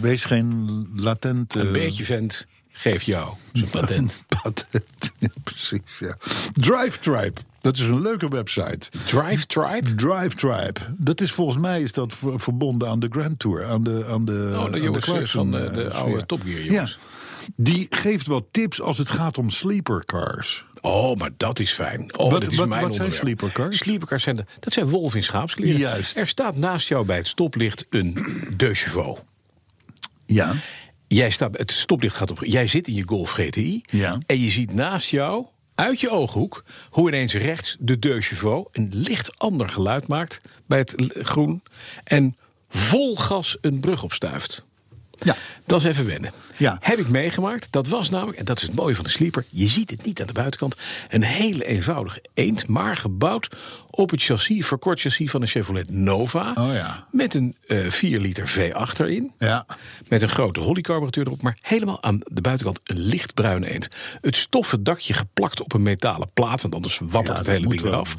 [0.00, 1.60] wees geen latente.
[1.60, 4.24] Een beetje vent, geef jou zijn patent.
[4.42, 4.84] patent.
[5.18, 6.16] Ja, precies, ja.
[6.52, 7.32] Drive Tribe.
[7.60, 8.78] Dat is een leuke website.
[9.06, 9.94] Drive Tribe?
[9.94, 10.80] Drive Tribe.
[10.96, 13.64] Dat is volgens mij is dat ver- verbonden aan de Grand Tour.
[13.64, 16.26] Aan de, aan de, Oh, aan de Clarkson, van de, de eh, oude.
[16.26, 16.98] Top Gear jongens.
[17.46, 17.52] Ja.
[17.56, 20.65] Die geeft wat tips als het gaat om sleepercars.
[20.86, 22.18] Oh, maar dat is fijn.
[22.18, 23.76] Oh, Wat- dat is wat- mijn wat zijn sleepercars?
[23.76, 25.78] Sleepercars zijn de, dat zijn wolven in schaapskleren.
[25.78, 26.16] Juist.
[26.16, 29.20] Er staat naast jou bij het stoplicht een De Chevaux.
[30.26, 30.54] Ja.
[31.08, 32.44] Jij staat, het stoplicht gaat op.
[32.44, 33.82] Jij zit in je Golf GTI.
[33.90, 34.18] Ja.
[34.26, 38.90] En je ziet naast jou, uit je ooghoek, hoe ineens rechts de De Chevaux een
[38.92, 41.62] licht ander geluid maakt bij het groen.
[42.04, 42.36] En
[42.68, 44.64] vol gas een brug opstuift.
[45.18, 45.36] Ja.
[45.66, 46.32] Dat is even wennen.
[46.56, 46.78] Ja.
[46.80, 47.68] Heb ik meegemaakt.
[47.70, 49.44] Dat was namelijk, en dat is het mooie van de sleeper.
[49.50, 50.76] Je ziet het niet aan de buitenkant.
[51.08, 53.56] Een hele eenvoudige eend, maar gebouwd
[53.90, 56.52] op het chassis, verkort chassis van een Chevrolet Nova.
[56.54, 57.06] Oh ja.
[57.10, 59.32] Met een eh 4 liter V8 erin.
[59.38, 59.66] Ja.
[60.08, 63.88] Met een grote holycarburateur erop, maar helemaal aan de buitenkant een lichtbruine eend.
[64.20, 68.14] Het stoffen dakje geplakt op een metalen plaat, want anders Ja, het hele ding eraf.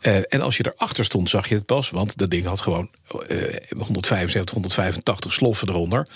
[0.00, 2.90] Eh, en als je erachter stond, zag je het pas, want dat ding had gewoon
[3.28, 6.08] eh 175, 185 sloffen eronder.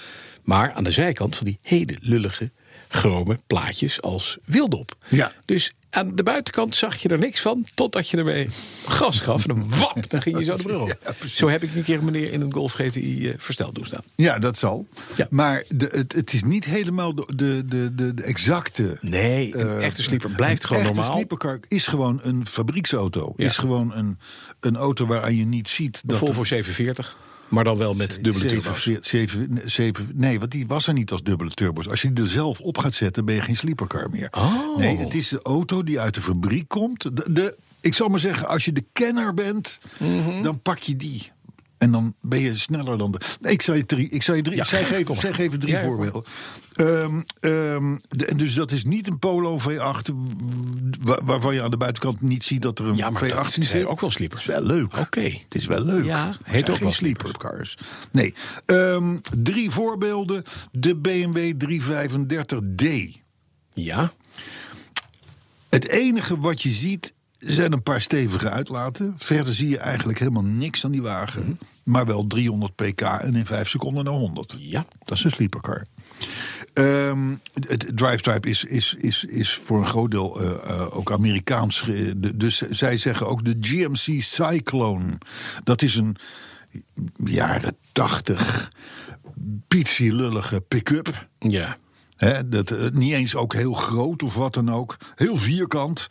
[0.42, 2.50] Maar aan de zijkant van die hele lullige,
[2.90, 4.96] chrome plaatjes als wildop.
[5.08, 5.32] Ja.
[5.44, 8.48] Dus aan de buitenkant zag je er niks van, totdat je ermee
[8.86, 9.42] gas gaf.
[9.42, 10.88] En dan wap, dan ging je zo de brug op.
[11.20, 13.86] Ja, zo heb ik een keer een meneer in een Golf GTI eh, versteld doen
[13.86, 14.02] staan.
[14.14, 14.86] Ja, dat zal.
[15.16, 15.26] Ja.
[15.30, 18.98] Maar de, het, het is niet helemaal de, de, de, de, exacte.
[19.00, 21.12] Nee, een eh, echte sleeper blijft een gewoon echte normaal.
[21.16, 23.32] sleepercar is gewoon een fabrieksauto.
[23.36, 23.46] Ja.
[23.46, 24.18] Is gewoon een,
[24.60, 26.18] een auto waaraan je niet ziet dat.
[26.18, 27.16] Volvo er- 740,
[27.50, 29.08] maar dan wel met dubbele Zeven- turbo's.
[29.08, 31.88] zeven- zeven- nee, want die was er niet als dubbele turbo's.
[31.88, 34.28] Als je die er zelf op gaat zetten, ben je geen sleepercar meer.
[34.30, 34.76] Oh.
[34.76, 37.02] Nee, het is de auto die uit de fabriek komt.
[37.02, 40.42] De, de, ik zal maar zeggen, als je de kenner bent, Mhm.
[40.42, 41.30] dan pak je die.
[41.80, 43.20] En dan ben je sneller dan de.
[43.40, 44.08] Nee, ik je drie.
[44.08, 44.56] Ik je drie.
[44.56, 45.16] Ja, ik geef, maar.
[45.16, 46.24] zeg even drie Ja, voorbeelden.
[46.74, 50.12] De- en dus dat is niet een Polo V8,
[51.00, 53.52] wa- waarvan je aan de buitenkant niet ziet dat er een Ja, maar V18 dat
[53.52, 53.84] zit.
[53.84, 54.44] ook wel sleepers.
[54.44, 54.98] Het is wel leuk.
[54.98, 55.20] Oké.
[55.20, 56.04] Het is wel leuk.
[56.04, 57.78] Ja, Het heet ook geen wel sleepercars.
[58.12, 58.34] Nee.
[58.66, 60.42] Ehm, drie voorbeelden.
[60.72, 62.84] De BMW 335D.
[63.74, 64.12] Ja,
[65.68, 69.14] Het enige wat je ziet zijn een paar stevige uitlaten.
[69.18, 71.42] Verder zie je eigenlijk helemaal niks aan die wagen.
[71.42, 71.52] Mhm.
[71.84, 74.56] Maar wel 300 pk en in 5 seconden naar 100.
[74.58, 74.86] ja.
[75.04, 75.86] Dat is een sleepercar.
[76.72, 77.34] Ehm,
[77.68, 81.84] het Drive Tribe is, is, is, is voor een groot deel eh, eh, ook Amerikaans.
[82.36, 85.18] Dus zij zeggen ook de GMC Cyclone.
[85.64, 86.16] Dat is een
[87.24, 88.72] jaren 80
[89.98, 91.28] lullige pick-up.
[91.38, 91.76] Ja.
[92.16, 94.96] Hè, dat, eh, niet eens ook heel groot of wat dan ook.
[95.14, 96.06] Heel vierkant.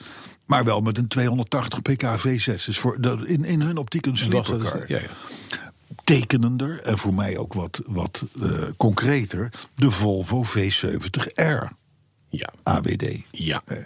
[0.49, 2.65] Maar wel met een 280 pk V6.
[2.65, 5.07] Dus voor, dat, in, in hun optiek een sleepercar ja, ja.
[6.03, 11.67] tekenender en voor mij ook wat, wat eh, concreter de Volvo V70R
[12.29, 12.49] Ja.
[12.63, 13.05] AWD.
[13.31, 13.62] Ja.
[13.65, 13.77] Eh,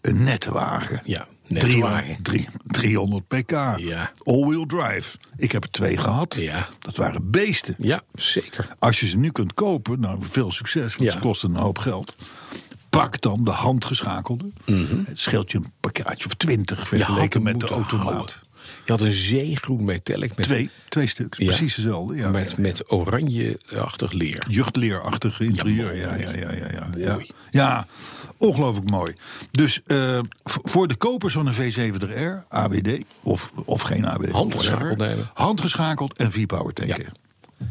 [0.00, 1.00] een nette wagen.
[1.04, 2.22] Ja, nette 300, wagen.
[2.22, 3.50] drie- 300 pk.
[3.76, 4.12] Ja.
[4.22, 5.16] All-wheel drive.
[5.36, 6.34] Ik heb er twee gehad.
[6.34, 6.68] Ja.
[6.78, 7.74] Dat waren beesten.
[7.78, 8.66] Ja, zeker.
[8.78, 11.16] Als je ze nu kunt kopen, nou veel succes, want Ja.
[11.16, 12.16] ze kosten een hoop geld.
[12.90, 14.50] Pak dan de handgeschakelde.
[15.04, 18.12] Het scheelt je een pakje of twintig vergeleken met de automaat.
[18.12, 18.34] houden.
[18.84, 21.44] Je had een zeegroen metallic met, Twee, twee stuks, Ja.
[21.44, 22.14] precies dezelfde.
[22.16, 22.56] Ja, met, ja.
[22.58, 24.44] met oranje-achtig leer.
[24.48, 25.96] Juchtleerachtige interieur.
[25.96, 26.88] Ja, ja, ja, ja.
[26.96, 27.18] ja,
[27.50, 27.86] ja.
[28.36, 29.12] Ongelooflijk mooi.
[29.50, 29.80] Dus
[30.44, 34.30] v- voor de kopers van een V70R, ABD, of, of geen ABD.
[34.30, 35.30] Handgeschakeld whatever.
[35.34, 37.12] Handgeschakeld en V-power tanken.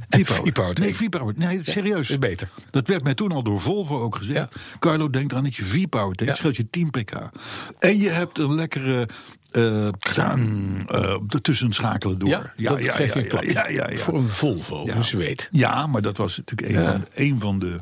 [0.10, 0.25] Ja.
[0.25, 0.80] V-Power.
[0.80, 1.34] Nee, V-Power.
[1.38, 2.10] Nee, serieus.
[2.10, 2.49] is beter.
[2.69, 4.54] Dat werd mij toen al door Volvo ook gezegd.
[4.54, 4.62] Ja.
[4.80, 6.30] Carlo, denk aan dat je V-Power tank.
[6.30, 6.36] Ja.
[6.36, 7.30] scheelt je 10 pk.
[7.80, 9.08] En je hebt een lekkere...
[9.52, 10.39] eh kraan,
[10.88, 12.30] eh, ertussen schakelen door.
[12.30, 13.43] Ja, een klap.
[13.43, 13.97] ja, ja, ja.
[13.97, 14.95] Voor een Volvo, Ja.
[14.95, 15.47] een zweet.
[15.52, 16.91] Ja, maar dat was natuurlijk een, Ja.
[16.91, 17.80] van, een, van de,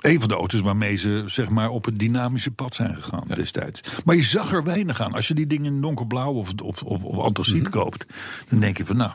[0.00, 3.80] een van de auto's waarmee ze zeg maar, op het dynamische pad zijn gegaan destijds.
[4.04, 5.12] Maar je zag er weinig aan.
[5.12, 7.70] Als je die dingen in donkerblauw of, of, of, of antraciet Mhm.
[7.70, 8.06] koopt,
[8.48, 9.12] dan denk je van nou.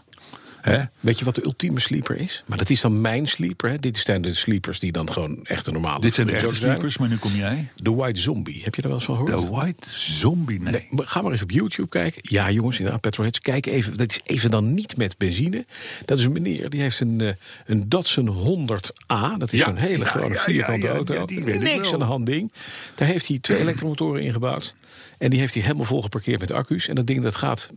[0.65, 0.81] Hè?
[0.99, 2.43] Weet je wat de ultieme sleeper is?
[2.45, 3.69] Maar dat is dan mijn sleeper.
[3.69, 3.79] Hè?
[3.79, 6.97] Dit zijn de sleepers die dan gewoon echt een normale Dit zijn de echte sleepers,
[6.97, 7.67] maar nu kom jij.
[7.75, 8.61] De White Zombie.
[8.63, 9.47] Heb je daar wel eens van gehoord?
[9.47, 10.71] De White Zombie, nee.
[10.71, 12.21] Nee, maar ga maar eens op YouTube kijken.
[12.23, 13.39] Ja, jongens, inderdaad, Petrolheads.
[13.39, 13.97] Kijk even.
[13.97, 15.65] Dat is even dan niet met benzine.
[16.05, 17.29] Dat is een meneer die heeft een, eh,
[17.65, 19.37] een Datsun 100A.
[19.37, 21.25] Dat is Ja, zo'n hele grote ja, vierkante ja, auto.
[21.43, 22.51] Niks aan de hand ding.
[22.95, 24.75] Daar heeft hij twee elektromotoren ingebouwd.
[25.17, 26.87] En die heeft hij helemaal vol geparkeerd met accu's.
[26.87, 27.69] En dat ding dat gaat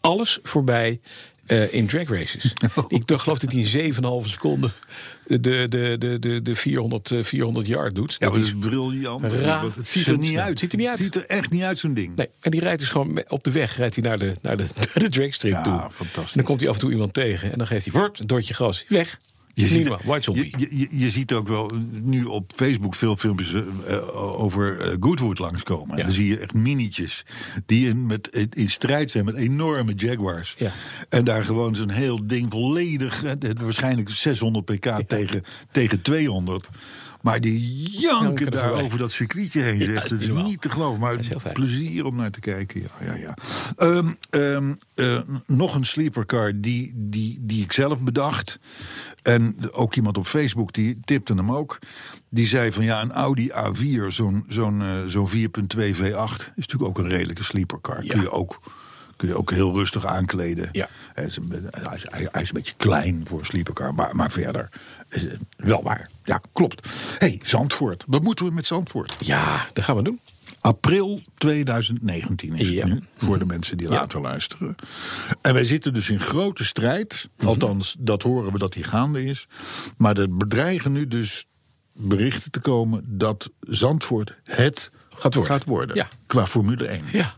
[0.00, 1.00] alles voorbij
[1.46, 2.52] eh, in drag races.
[2.88, 4.72] Ik dacht, geloof dat hij in 7,5 seconden
[5.26, 8.16] de, de, de, de, de 400, eh, 400 yard doet.
[8.18, 9.22] Ja, Dat is dat is briljant.
[9.74, 10.58] Het ziet er niet uit.
[10.58, 10.98] Ziet er niet uit.
[10.98, 12.16] Het ziet er echt niet uit, zo'n ding.
[12.16, 14.66] Nee, en die rijdt dus gewoon op de weg rijdt hij naar de, naar de,
[14.76, 15.72] naar de dragstrip Ja, toe.
[15.90, 16.16] fantastisch.
[16.16, 18.54] En dan komt hij af en toe iemand tegen en dan geeft hij een doortje
[18.54, 18.84] gas.
[18.88, 19.18] Weg.
[19.54, 20.00] Je ziet, normaal.
[20.04, 20.54] White Zombie.
[20.58, 21.70] je, je, je ziet ook wel
[22.02, 23.60] nu op Facebook veel filmpjes eh,
[23.94, 25.96] eh, over eh, Goodwood langskomen.
[25.96, 26.02] Ja.
[26.02, 27.24] Dan zie je echt minietjes
[27.66, 30.54] die in, met, in strijd zijn met enorme Jaguars.
[30.58, 30.70] Ja.
[31.08, 36.68] En daar gewoon zo'n heel ding volledig, het- waarschijnlijk 600 pk tegen, tegen 200.
[37.22, 39.78] Maar die janken daar over dat circuitje heen.
[39.78, 40.10] Ja, zegt.
[40.10, 41.52] Het is niet te geloven, maar fijn.
[41.52, 42.80] plezier om naar te kijken.
[42.80, 43.36] Ja, ja, ja.
[43.76, 48.58] Ehm, ehm, eh, nog een sleepercar die, die, die ik zelf bedacht.
[49.24, 51.78] En ook iemand op Facebook die tipte hem ook.
[52.28, 55.36] Die zei van ja, een Audi A4, zo'n zo'n eh, zo'n 4.2
[55.76, 55.96] V8...
[56.54, 58.04] is natuurlijk ook een redelijke sleepercar.
[58.04, 58.12] Ja.
[58.12, 58.60] Kun, je ook,
[59.16, 60.68] kun je ook heel rustig aankleden.
[60.72, 60.88] Ja.
[61.14, 64.16] Hij, is een, hij, is, hij- hij is een beetje klein voor een sleepercar, maar,
[64.16, 64.68] maar verder
[65.08, 66.10] is het wel waar.
[66.24, 66.88] Ja, klopt.
[67.18, 68.04] hey, Zandvoort.
[68.06, 69.14] Wat moeten we met Zandvoort?
[69.20, 70.20] Ja, dat gaan we doen.
[70.64, 72.84] April 2019 is Ja.
[72.84, 73.94] het nu, voor de mensen die Ja.
[73.94, 74.74] later luisteren.
[75.40, 77.28] En wij zitten dus in grote strijd.
[77.36, 77.46] Mhm.
[77.46, 79.46] Althans, dat horen we dat die gaande is.
[79.96, 81.46] Maar er bedreigen nu dus
[81.92, 85.96] berichten te komen dat Zandvoort het Gaat worden.
[85.96, 86.08] Ja.
[86.26, 87.04] Qua Formule 1.
[87.12, 87.34] Ja.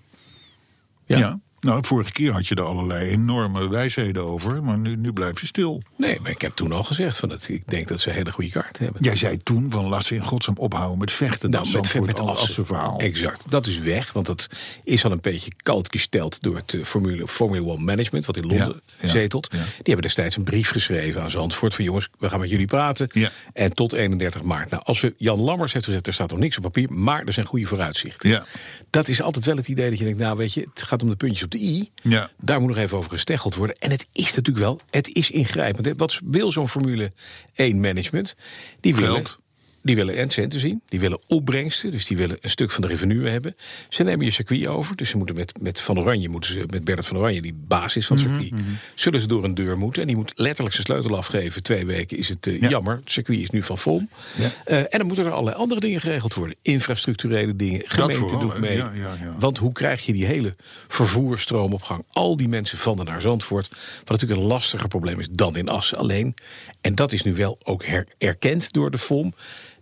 [1.07, 1.39] Ja.
[1.67, 4.63] Nou, vorige keer had je er allerlei enorme wijsheden over.
[4.63, 5.83] Maar nu, nu blijf je stil.
[5.97, 8.33] Nee, maar ik heb toen al gezegd van dat ik denk dat ze een hele
[8.33, 9.03] goede kaart hebben.
[9.03, 11.51] Jij zei toen van laat ze in godsnaam ophouden met vechten.
[11.51, 12.67] dat Nou, met, met al Assen.
[12.67, 12.99] Verhaal.
[12.99, 13.45] Exact.
[13.49, 14.49] Dat is weg, want dat
[14.85, 18.47] is al een beetje koud gesteld door het eh, Formule, Formule 1 Management, wat in
[18.47, 19.49] Londen Ja, ja, zetelt.
[19.53, 19.59] ja.
[19.59, 23.09] Die hebben destijds een brief geschreven aan Zandvoort van jongens, we gaan met jullie praten.
[23.13, 23.31] Ja.
[23.53, 24.71] En tot 31 maart.
[24.71, 27.33] Nou, als we Jan Lammers heeft gezegd, er staat nog niks op papier, maar er
[27.33, 28.29] zijn goede vooruitzichten.
[28.29, 28.45] Ja.
[28.91, 31.09] Dat is altijd wel het idee dat je denkt, nou weet je, het gaat om
[31.09, 31.90] de puntjes op de i.
[32.03, 32.31] Ja.
[32.38, 33.77] Daar moet nog even over gesteggeld worden.
[33.79, 35.97] En het is natuurlijk wel, het is ingrijpend.
[35.97, 37.12] Wat wil zo'n Formule
[37.55, 38.37] 1 management?
[38.81, 39.38] Die Geld.
[39.87, 40.83] Die willen en centen zien.
[40.88, 41.90] Die willen opbrengsten.
[41.90, 43.57] Dus die willen een stuk van de revenue hebben.
[43.88, 44.96] Ze nemen je circuit over.
[44.96, 48.07] Dus ze moeten met, met Van Oranje, moeten ze, met Bernard van Oranje, die basis
[48.07, 48.62] van het Mhm, circuit,
[48.94, 50.01] zullen ze door een deur moeten.
[50.03, 51.62] En die moet letterlijk zijn sleutel afgeven.
[51.62, 52.68] Twee weken is het eh, Ja.
[52.68, 52.96] jammer.
[52.96, 54.09] Het circuit is nu van.
[54.37, 54.49] Ja.
[54.64, 56.57] Eh, en dan moeten er allerlei andere dingen geregeld worden.
[56.62, 57.83] Infrastructurele dingen.
[57.85, 58.77] Gemeente doet mee.
[58.77, 58.92] Ja.
[59.38, 60.55] Want hoe krijg je die hele
[60.88, 62.05] vervoerstroom op gang?
[62.12, 63.68] Al die mensen van en naar Zandvoort.
[63.68, 66.35] Wat natuurlijk een lastiger probleem is dan in Assen alleen.
[66.81, 69.35] En dat is nu wel ook her- erkend door de FOM.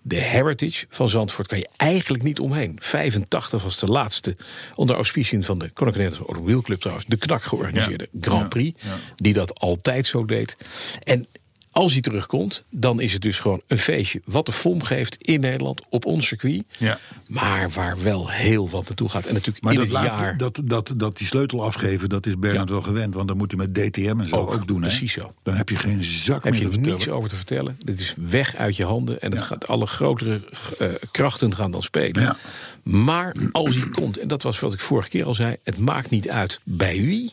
[0.06, 2.76] De heritage van Zandvoort kan je eigenlijk niet omheen.
[2.80, 4.36] 85 was de laatste
[4.74, 7.06] onder auspiciën van de Koninklijke Nederlandse Automobielclub trouwens.
[7.06, 8.80] De knak georganiseerde Grand Prix.
[9.16, 10.56] Die dat altijd zo deed.
[11.02, 11.26] En
[11.74, 14.20] als hij terugkomt, dan is het dus gewoon een feestje.
[14.24, 16.62] Wat de FOM geeft in Nederland op ons circuit.
[16.78, 16.98] Ja.
[17.28, 19.26] Maar waar wel heel wat naartoe gaat.
[19.26, 20.36] En natuurlijk Maar in dat, het laat- jaar.
[20.36, 22.74] dat, dat, dat die sleutel afgeven, dat is Bernard Ja.
[22.74, 23.14] wel gewend.
[23.14, 24.82] Want dan moet hij met DTM en zo ook, Ook, doen.
[24.82, 24.88] hè?
[24.88, 25.30] precies zo.
[25.42, 26.96] Dan heb je geen zak heb meer je te vertellen.
[26.98, 27.76] niets over te vertellen.
[27.84, 29.20] Dit is weg uit je handen.
[29.20, 29.46] En het Ja.
[29.46, 30.40] gaat, alle grotere
[30.78, 32.22] eh, krachten gaan dan spelen.
[32.22, 32.36] Ja.
[32.82, 35.56] Maar als hij komt, en dat was wat ik vorige keer al zei...
[35.62, 37.32] het maakt niet uit bij wie,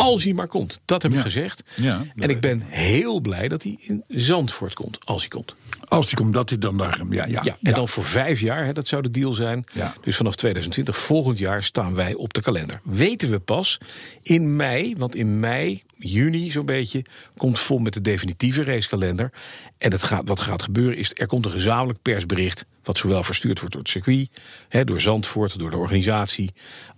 [0.00, 0.80] als hij maar komt.
[0.84, 1.22] Dat heb ik Ja.
[1.22, 1.62] gezegd.
[1.74, 5.54] Ja, en ik ben heel blij dat hij in Zandvoort komt, als hij komt.
[5.84, 7.00] Als hij komt, dat hij dan daar...
[7.10, 9.64] Ja, ja, Ja, en dan voor vijf jaar, hè, dat zou de deal zijn.
[10.00, 12.80] Dus vanaf 2020, volgend jaar, staan wij op de kalender.
[12.84, 13.78] Weten we pas
[14.22, 17.04] in mei, want in mei, juni zo'n beetje...
[17.36, 19.30] komt vol met de definitieve racekalender.
[19.78, 22.64] En het gaat, wat gaat gebeuren is, er komt een gezamenlijk persbericht...
[22.84, 24.28] wat zowel verstuurd wordt door het circuit,
[24.68, 26.50] hè, door Zandvoort, door de organisatie...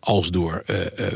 [0.03, 0.63] als door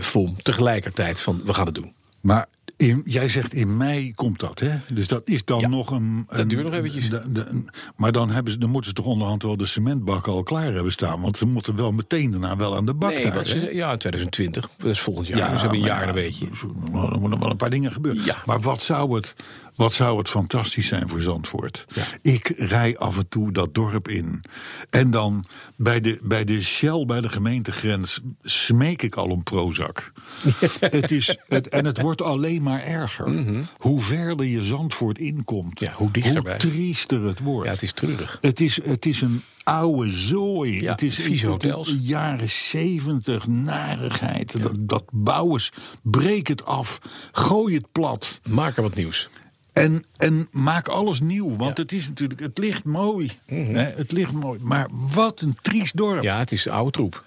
[0.00, 1.92] FOM tegelijkertijd van, we gaan het doen.
[2.20, 2.46] Maar
[2.76, 4.76] in, jij zegt in mei komt dat, hè?
[4.92, 6.24] Dus dat is dan Ja, nog een...
[6.28, 7.10] een duurt nog eventjes.
[7.10, 7.64] de- de-
[7.96, 10.92] maar dan, hebben ze, dan moeten ze toch onderhand wel de cementbak al klaar hebben
[10.92, 11.20] staan.
[11.20, 13.44] Want ze moeten wel meteen daarna wel aan de bak Nee, daar, hè?
[13.44, 15.38] ze, ja, in 2020, dat is volgend jaar.
[15.38, 16.48] dus we hebben een jaar ja, en een beetje.
[16.48, 18.24] dus Er moeten wel een paar dingen gebeuren.
[18.24, 18.36] Ja.
[18.44, 19.34] Maar wat zou het
[19.76, 21.84] Wat zou het fantastisch zijn voor Zandvoort.
[21.94, 22.04] Ja.
[22.22, 24.42] Ik rij af en toe dat dorp in.
[24.90, 25.44] En dan
[25.76, 30.12] bij de, bij de Shell, bij de gemeentegrens, smeek ik al om Prozac.
[30.80, 33.64] het is, het, en het wordt alleen maar erger.
[33.78, 35.84] Hoe verder je Zandvoort inkomt, Mhm.
[35.84, 36.56] Ja, hoe dichterbij.
[36.58, 37.66] triester het wordt.
[37.66, 38.38] Ja, het is treurig.
[38.40, 40.80] Het is, het is een oude zooi.
[40.82, 41.96] Ja, het is het- hotels.
[42.02, 44.62] jaren zeventig, narigheid.
[44.62, 46.98] Dat, dat bouwers, breek het af,
[47.32, 48.40] gooi het plat.
[48.48, 49.28] Maak er wat nieuws.
[49.82, 51.56] En, en maak alles nieuw.
[51.56, 53.30] Want het is natuurlijk, het ligt mooi.
[53.46, 54.58] Hè, het ligt mooi.
[54.62, 56.14] Maar wat een triest dorp.
[56.14, 56.26] Ja, Mhm.
[56.26, 57.24] Ja, het is de oude troep.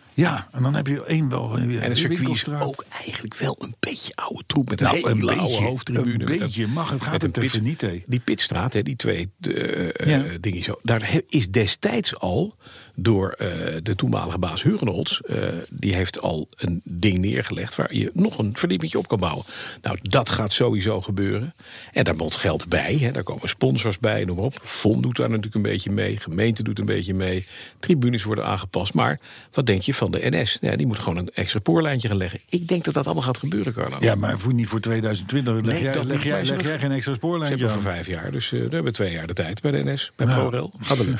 [0.51, 1.57] en dan heb je één wel.
[1.57, 4.69] En het circuit is ook eigenlijk wel een beetje oude troep.
[4.69, 6.19] Met een Nou, beetje, hoofdtribune.
[6.31, 6.67] een beetje.
[6.67, 8.03] Mag het- gaat het even niet, hè?
[8.07, 10.23] Die pitstraat, hè, die twee de, Ja.
[10.41, 10.79] dingen zo.
[10.83, 12.55] Daar he- is destijds al
[13.01, 13.47] door eh,
[13.83, 15.19] de toenmalige baas Hugenholz...
[15.19, 15.37] eh,
[15.71, 17.75] die heeft al een ding neergelegd...
[17.75, 19.43] waar je nog een verdiepingje op kan bouwen.
[19.81, 21.53] Nou, dat gaat sowieso gebeuren.
[21.91, 22.97] En daar moet geld bij.
[22.99, 23.11] Hè.
[23.11, 24.59] Daar komen sponsors bij, noem maar op.
[24.63, 26.17] Fond doet daar natuurlijk een beetje mee.
[26.17, 27.45] Gemeente doet een beetje mee.
[27.79, 28.93] Tribunes worden aangepast.
[28.93, 29.19] Maar
[29.51, 30.57] wat denk je van de NS?
[30.61, 32.39] Ja, die moet gewoon een extra spoorlijntje gaan leggen.
[32.49, 33.95] Ik denk dat dat allemaal gaat gebeuren, Carlo.
[33.99, 35.53] Ja, maar voor, niet voor 2020.
[35.53, 37.81] Leg, Nee, jij, leg, jij, ze leg hebben- jij geen extra Ze spoorlijntje hebben aan?
[37.81, 40.25] voor vijf jaar, dus eh we hebben twee jaar de tijd bij de NS, bij
[40.27, 40.39] Nou.
[40.39, 40.71] ProRail.
[40.79, 41.17] Gaat lukken.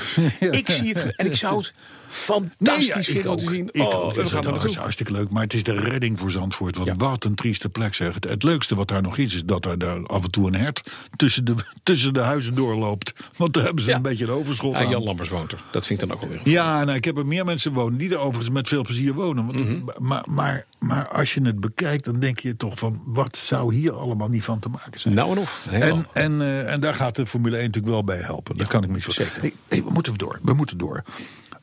[0.60, 1.69] Ik zie het en ik zou het
[2.08, 3.68] fantastisch ja, ik vinden om te zien.
[3.72, 5.30] Ik oh, Dat is, gaan hartstikke leuk.
[5.30, 6.76] Maar het is de redding voor Zandvoort.
[6.76, 6.96] Want Ja.
[6.96, 8.14] wat een trieste plek zeg.
[8.14, 10.56] Het, het leukste wat daar nog is, is dat er daar af en toe een
[10.56, 11.54] hert tussen de,
[11.84, 13.14] tussen de huizen doorloopt.
[13.38, 13.96] Want daar hebben ze Ja.
[13.96, 14.90] een beetje een overschot Ah, aan.
[14.90, 15.60] Jan Lammers woont er.
[15.72, 16.54] Dat vind ik dan ook wel weer.
[16.54, 19.46] Ja, nou, ik heb er meer mensen wonen die er overigens met veel plezier wonen.
[19.46, 19.80] Want, Mhm.
[19.98, 23.02] maar, maar, maar als je het bekijkt, dan denk je toch van...
[23.06, 25.14] wat zou hier allemaal niet van te maken zijn?
[25.14, 25.68] Nou en of.
[25.72, 28.58] En, en, eh, en daar gaat de Formule 1 natuurlijk wel bij helpen.
[28.58, 28.98] Dat kan ik me.
[29.40, 30.40] Hey, hey, we moeten door.
[30.44, 31.04] We moeten door.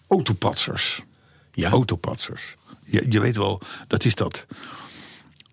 [0.09, 1.03] Autopatsers.
[1.53, 1.71] Ja.
[1.71, 2.57] Autopatsers.
[2.85, 4.47] Je, je weet wel, dat is dat.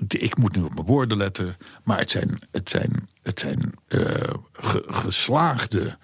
[0.08, 1.58] Ik moet nu op mijn woorden letten.
[1.84, 5.98] Maar het zijn, het zijn, het zijn eh, ge- geslaagde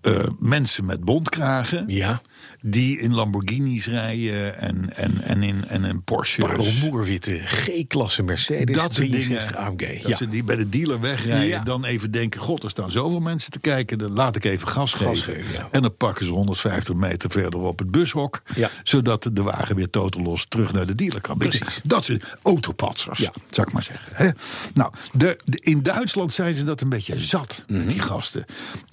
[0.00, 1.84] eh, mensen met bontkragen.
[1.88, 2.20] Ja.
[2.68, 6.44] Die in Lamborghinis rijden en, en, en, in, en in Porsches.
[6.44, 9.66] Parelmoerwitte G-klasse Mercedes dat soort 63 dingen.
[9.66, 10.00] AMG.
[10.02, 10.16] Dat Ja.
[10.16, 11.46] ze die bij de dealer wegrijden.
[11.46, 11.62] Ja.
[11.62, 13.98] Dan even denken: God, er staan zoveel mensen te kijken.
[13.98, 15.16] Dan laat ik even gas, geven.
[15.34, 15.68] geven, ja.
[15.70, 18.42] En dan pakken ze 150 meter verder op het bushok.
[18.82, 21.36] Zodat de wagen weer totalos terug naar de dealer kan.
[21.38, 21.80] Je, Precies.
[21.82, 23.32] Dat zijn autopatsers, Ja.
[23.50, 24.34] zou ik maar zeggen.
[24.74, 27.78] Nou, de, de- in Duitsland zijn ze dat een beetje zat, Mhm.
[27.78, 28.44] met die gasten.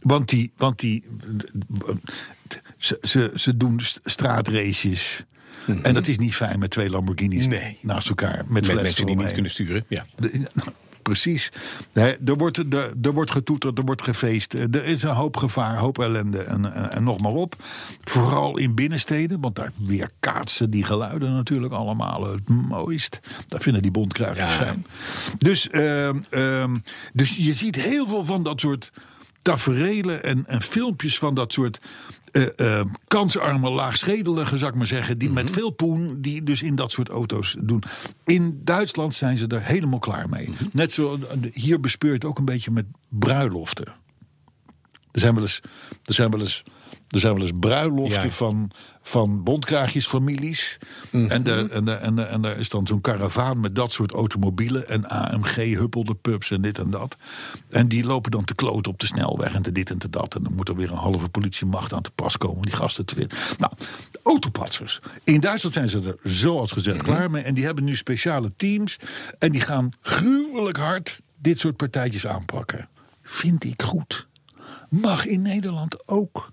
[0.01, 0.51] Want die.
[0.57, 1.03] Want die
[2.77, 5.23] ze, ze, ze doen st- straatraces.
[5.81, 7.49] En dat is niet fijn met twee Lamborghinis Mhm.
[7.49, 7.77] Nee.
[7.81, 8.43] naast elkaar.
[8.47, 9.85] Met, Met mensen die niet kunnen sturen.
[9.87, 10.05] Ja.
[10.15, 10.69] De- nou,
[11.01, 11.51] precies.
[11.93, 14.53] Nee, er, wordt, er, er wordt getoeterd, er wordt gefeest.
[14.53, 17.55] eh, Er is een hoop gevaar, hoop ellende en, en, en nog maar op.
[18.03, 23.19] Vooral in binnensteden, want daar weerkaatsen die geluiden natuurlijk allemaal het mooist.
[23.47, 24.57] Dat vinden die bondkruigers Ja.
[24.57, 24.85] fijn.
[25.37, 26.75] Dus, ehm, ehm,
[27.13, 28.91] dus je ziet heel veel van dat soort
[29.41, 31.79] taferelen en, en filmpjes van dat soort
[32.33, 36.75] eh, eh, kansarme, laagschedelige, zou ik maar zeggen, die met veel poen, die dus in
[36.75, 37.83] dat soort auto's doen.
[38.25, 40.49] In Duitsland zijn ze er helemaal klaar mee.
[40.71, 41.19] Net zo,
[41.51, 43.93] hier bespeur je het ook een beetje met bruiloften.
[45.11, 45.61] Er zijn wel eens,
[46.03, 46.63] er zijn wel eens,
[47.09, 48.29] er zijn wel eens bruiloften Ja.
[48.29, 50.77] van, van bondkraagjesfamilies.
[51.11, 54.11] En, daar, en, daar, en, daar, en daar is dan zo'n karavaan met dat soort
[54.11, 54.87] automobielen.
[54.89, 57.15] En AMG, huppelde pubs en dit en dat.
[57.69, 60.35] En die lopen dan te kloten op de snelweg en te dit en te dat.
[60.35, 63.05] En dan moet er weer een halve politiemacht aan te pas komen om die gasten
[63.05, 63.37] te vinden.
[63.57, 63.71] Nou,
[64.23, 64.99] autopatsers.
[65.23, 67.43] In Duitsland zijn ze er zoals gezegd klaar mee.
[67.43, 68.97] En die hebben nu speciale teams.
[69.39, 72.89] En die gaan gruwelijk hard dit soort partijtjes aanpakken.
[73.23, 74.27] Vind ik goed.
[74.89, 76.51] Mag in Nederland ook.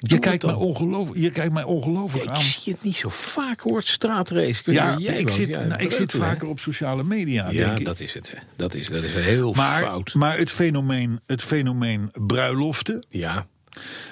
[0.00, 2.40] Je kijkt, mij ongelooflijk, je kijkt mij ongelooflijk Ja, aan.
[2.40, 4.62] ik zie het niet zo vaak hoort straatrace.
[4.64, 5.38] Ik Ja, jij ik woont.
[5.40, 7.84] zit, Ja, nou, ik zit vaker op sociale media, Ja, denk ik.
[7.84, 8.30] dat is het.
[8.30, 8.38] Hè.
[8.56, 10.14] Dat is, dat is heel maar, fout.
[10.14, 13.06] maar het fenomeen, het fenomeen bruiloften.
[13.08, 13.46] Ja.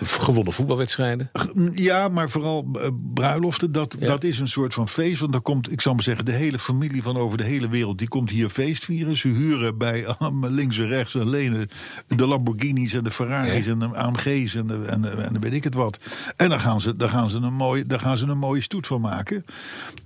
[0.03, 1.31] Gewonnen voetbalwedstrijden.
[1.75, 4.07] Ja, maar vooral eh, bruiloften, dat, Ja.
[4.07, 5.21] dat is een soort van feest.
[5.21, 7.99] Want dan komt, ik zal maar zeggen, de hele familie van over de hele wereld...
[7.99, 9.17] die komt hier feest vieren.
[9.17, 11.69] Ze huren bij allemaal links en rechts en lenen
[12.07, 13.65] de Lamborghinis en de Ferraris...
[13.65, 13.71] Ja.
[13.73, 15.99] en de AMG's en, de, en, de- en de weet ik het wat.
[16.37, 18.87] En dan gaan ze, daar gaan ze, een, mooi, daar gaan ze een mooie stoet
[18.87, 19.45] van maken.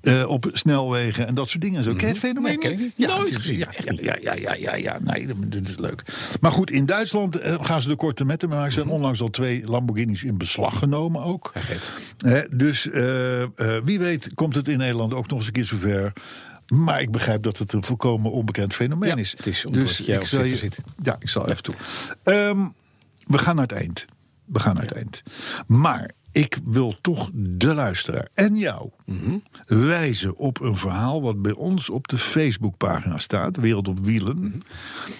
[0.01, 1.85] eh, op snelwegen en dat soort dingen.
[1.85, 1.91] Zo.
[1.95, 2.59] Ken je het fenomeen?
[2.63, 2.93] Nee, ik.
[2.97, 3.59] Ja, Nooit gezien.
[3.59, 3.69] Ja,
[4.21, 4.99] ja, ja, ja, ja.
[5.03, 6.03] Nee, dat- dit is leuk.
[6.41, 8.65] Maar goed, in Duitsland eh, gaan ze de korte metten maken.
[8.65, 11.53] Er zijn onlangs al twee Lamborghinis in beslag genomen ook.
[12.19, 13.49] Ja, dus eh, eh,
[13.85, 16.13] wie weet komt het in Nederland ook nog eens een keer zover.
[16.69, 19.31] Maar ik begrijp dat het een volkomen onbekend fenomeen Ja, is.
[19.37, 20.79] het is dus ik zal je- zit.
[21.03, 21.75] Ja, ik zal even toe.
[22.23, 22.69] Ehm,
[23.27, 24.05] we gaan naar het eind.
[24.45, 25.23] We gaan naar het eind.
[25.67, 29.39] Maar ik wil toch de luisteraar en jou Mhm.
[29.67, 34.59] wijzen op een verhaal wat bij ons op de Facebookpagina staat, Wereld op Wielen, Mhm.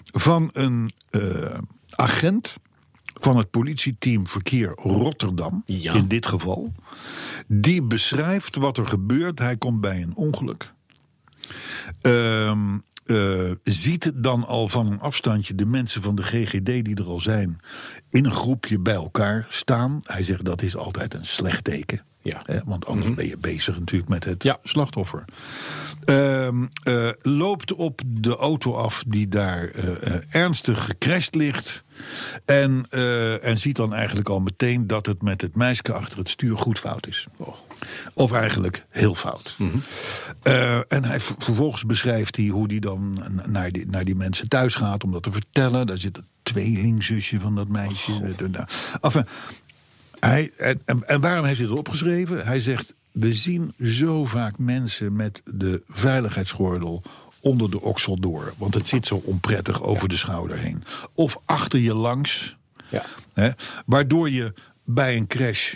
[0.05, 1.59] van een, eh,
[1.91, 2.57] agent
[3.21, 5.93] van het politieteam Verkeer Rotterdam, Ja.
[5.95, 6.73] in dit geval,
[7.47, 9.39] die beschrijft wat er gebeurt.
[9.39, 10.73] Hij komt bij een ongeluk.
[12.01, 13.17] Ehm, eh,
[13.65, 17.61] ziet dan al van een afstandje de mensen van de GGD die er al zijn
[18.11, 20.01] in een groepje bij elkaar staan.
[20.05, 22.05] Hij zegt dat is altijd een slecht teken.
[22.23, 22.43] Ja.
[22.65, 24.59] Want anders ben je bezig natuurlijk met het Ja.
[24.65, 25.25] slachtoffer.
[26.05, 31.85] Ehm, eh, loopt op de auto af die daar eh, eh, ernstig gecrashed ligt.
[32.45, 32.87] En,
[33.43, 36.79] en ziet dan eigenlijk al meteen dat het met het meisje achter het stuur goed
[36.79, 37.27] fout is.
[37.37, 37.55] Oh.
[38.15, 39.57] Of eigenlijk heel fout.
[40.43, 44.75] Eh, en hij, vervolgens beschrijft hij hoe hij dan naar die, naar die mensen thuis
[44.75, 45.87] gaat om dat te vertellen.
[45.87, 48.11] Daar zit het tweelingzusje van dat meisje.
[48.51, 48.67] Nou,
[49.01, 49.27] enfin,
[50.21, 52.47] hij, en, en, waarom heeft hij het opgeschreven?
[52.47, 57.03] Hij zegt: We zien zo vaak mensen met de veiligheidsgordel
[57.41, 58.53] onder de oksel door.
[58.59, 60.83] Want het zit zo onprettig over de schouder heen.
[61.15, 62.57] Of achter je langs.
[62.89, 63.05] Ja.
[63.33, 63.51] Hè,
[63.87, 64.55] waardoor je
[64.85, 65.75] bij een crash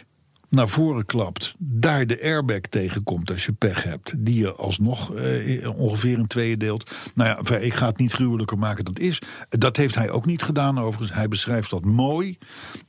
[0.49, 5.79] naar voren klapt, daar de airbag tegenkomt als je pech hebt, die je alsnog eh,
[5.79, 6.91] ongeveer in tweeën deelt.
[7.15, 9.23] Nou ja, ik ga het niet gruwelijker maken dan het is.
[9.49, 11.13] Dat heeft hij ook niet gedaan overigens.
[11.19, 12.39] Hij beschrijft dat mooi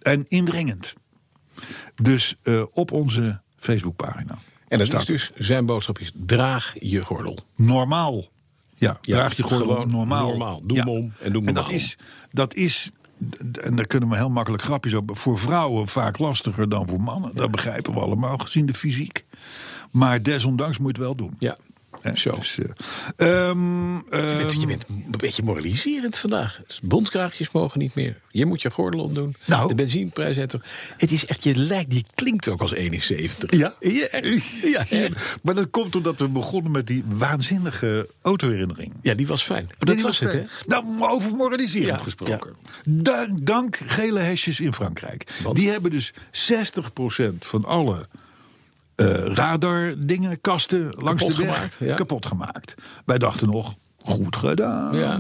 [0.01, 0.93] en indringend.
[2.01, 4.38] Dus eh, op onze Facebookpagina.
[4.68, 7.39] En dat is dus zijn boodschap is: draag je gordel.
[7.56, 8.26] normaal.
[8.74, 10.28] Ja, Ja, draag je gordel normaal.
[10.28, 10.62] normaal.
[10.64, 11.97] Doe hem om en doe hem En dat is,
[12.32, 12.89] dat is,
[13.62, 15.16] en daar kunnen we heel makkelijk grapjes over.
[15.16, 17.32] Voor vrouwen vaak lastiger dan voor mannen.
[17.36, 19.26] Dat begrijpen we allemaal, gezien de fysiek.
[19.91, 21.36] Maar desondanks moet je het wel doen.
[21.39, 21.58] Ja,
[22.14, 22.36] zo.
[22.36, 26.62] Dus, eh, ehm, Je bent, je ehm, bent een beetje moraliserend vandaag.
[26.68, 28.22] Dus Bondkraagjes mogen niet meer.
[28.30, 29.36] Je moet je gordel omdoen.
[29.46, 29.68] Nou.
[29.68, 30.62] De benzineprijs heeft toch.
[30.98, 33.52] Het is echt, je lijkt, je klinkt ook als 71.
[33.52, 33.76] Ja?
[33.80, 34.43] Ja, echt.
[34.89, 35.10] ja,
[35.41, 38.93] maar dat komt omdat we begonnen met die waanzinnige autoherinnering.
[39.02, 39.64] Ja, die was fijn.
[39.64, 40.43] Oh, Die dat was het, hè?
[40.68, 42.54] Nou, over moraliserend gesproken.
[42.86, 45.32] Dank, dank gele hesjes in Frankrijk.
[45.43, 45.56] Want?
[45.56, 48.08] Die hebben dus 60% van alle
[48.96, 51.96] eh radardingen, kasten langs Kapot de weg gemaakt, ja.
[51.96, 52.76] kapot gemaakt.
[53.06, 53.76] Wij dachten nog.
[54.08, 54.96] Goed gedaan.
[54.98, 55.20] Ja.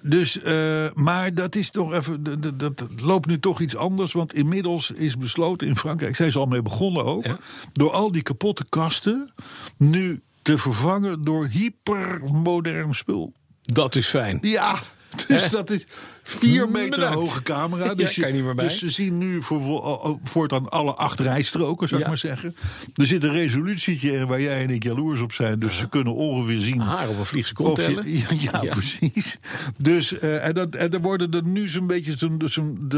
[0.00, 2.22] Dus, eh, maar dat is toch even.
[2.40, 4.12] Dat, dat- loopt nu toch iets anders.
[4.12, 6.16] Want inmiddels is besloten in Frankrijk.
[6.16, 7.24] Zijn ze al mee begonnen ook.
[7.24, 7.36] Ja.
[7.72, 9.32] Door al die kapotte kasten.
[9.76, 13.32] nu te vervangen door hypermodern spul.
[13.62, 14.38] Dat is fijn.
[14.40, 14.78] Ja,
[15.28, 15.86] dus dat is
[16.22, 17.14] vier meter Bedankt.
[17.14, 17.94] hoge camera.
[18.02, 18.64] Dus, je niet meer bij.
[18.64, 22.06] dus ze zien nu voor, voor, voortaan alle acht rijstroken, zou Ja.
[22.06, 22.56] ik maar zeggen.
[22.94, 25.58] Er zit een resolutietje in waar jij en ik jaloers op zijn.
[25.58, 26.80] Dus ze kunnen ongeveer zien...
[26.80, 28.40] Haar op een vliegse kont Of je- tellen.
[28.52, 29.36] ja, precies.
[29.78, 32.88] Dus, eh, en, dat, en er worden er nu zo'n beetje zo'n, zo'n,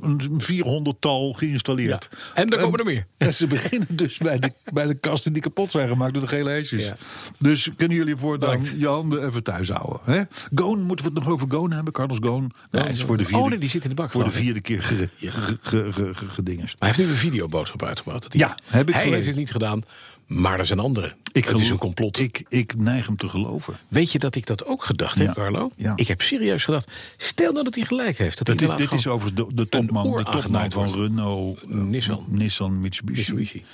[0.00, 2.08] een 400-tal geïnstalleerd.
[2.34, 3.04] En er komen er meer.
[3.18, 6.28] En ze beginnen dus bij de, bij de kasten die kapot zijn gemaakt door de
[6.28, 6.84] gele hesjes.
[6.84, 6.96] Ja.
[7.38, 10.00] Dus kunnen jullie voortaan je handen even thuis houden.
[10.04, 10.22] Hè?
[10.54, 11.92] Goon, moeten we het nog over Goon hebben?
[11.92, 12.31] Carlos Goon?
[12.70, 14.60] Nee, is voor de vierde, Oh, nee, die zit in de bak, Voor de vierde
[14.60, 15.28] keer ge, ge,
[15.60, 16.76] ge, ge- ge- gedingest.
[16.78, 18.22] Maar hij heeft nu een videoboodschap uitgebracht.
[18.22, 19.12] dat hij- Ja, heb ik Hij gelezen.
[19.14, 19.82] heeft het niet gedaan,
[20.26, 21.14] maar er zijn anderen.
[21.32, 22.18] Ik het is een complot.
[22.18, 23.76] Ik, ik neig hem te geloven.
[23.88, 25.32] Weet je dat ik dat ook gedacht heb.
[25.34, 25.70] Carlo?
[25.76, 25.92] Ja.
[25.96, 26.90] Ik heb serieus gedacht.
[27.16, 28.38] Stel nou dat hij gelijk heeft.
[28.38, 30.94] Dat, Dat hij is, dit is over de, de topman, de topman van.
[30.94, 32.24] Renault, eh, Nissan.
[32.28, 33.64] Nissan Mitsubishi.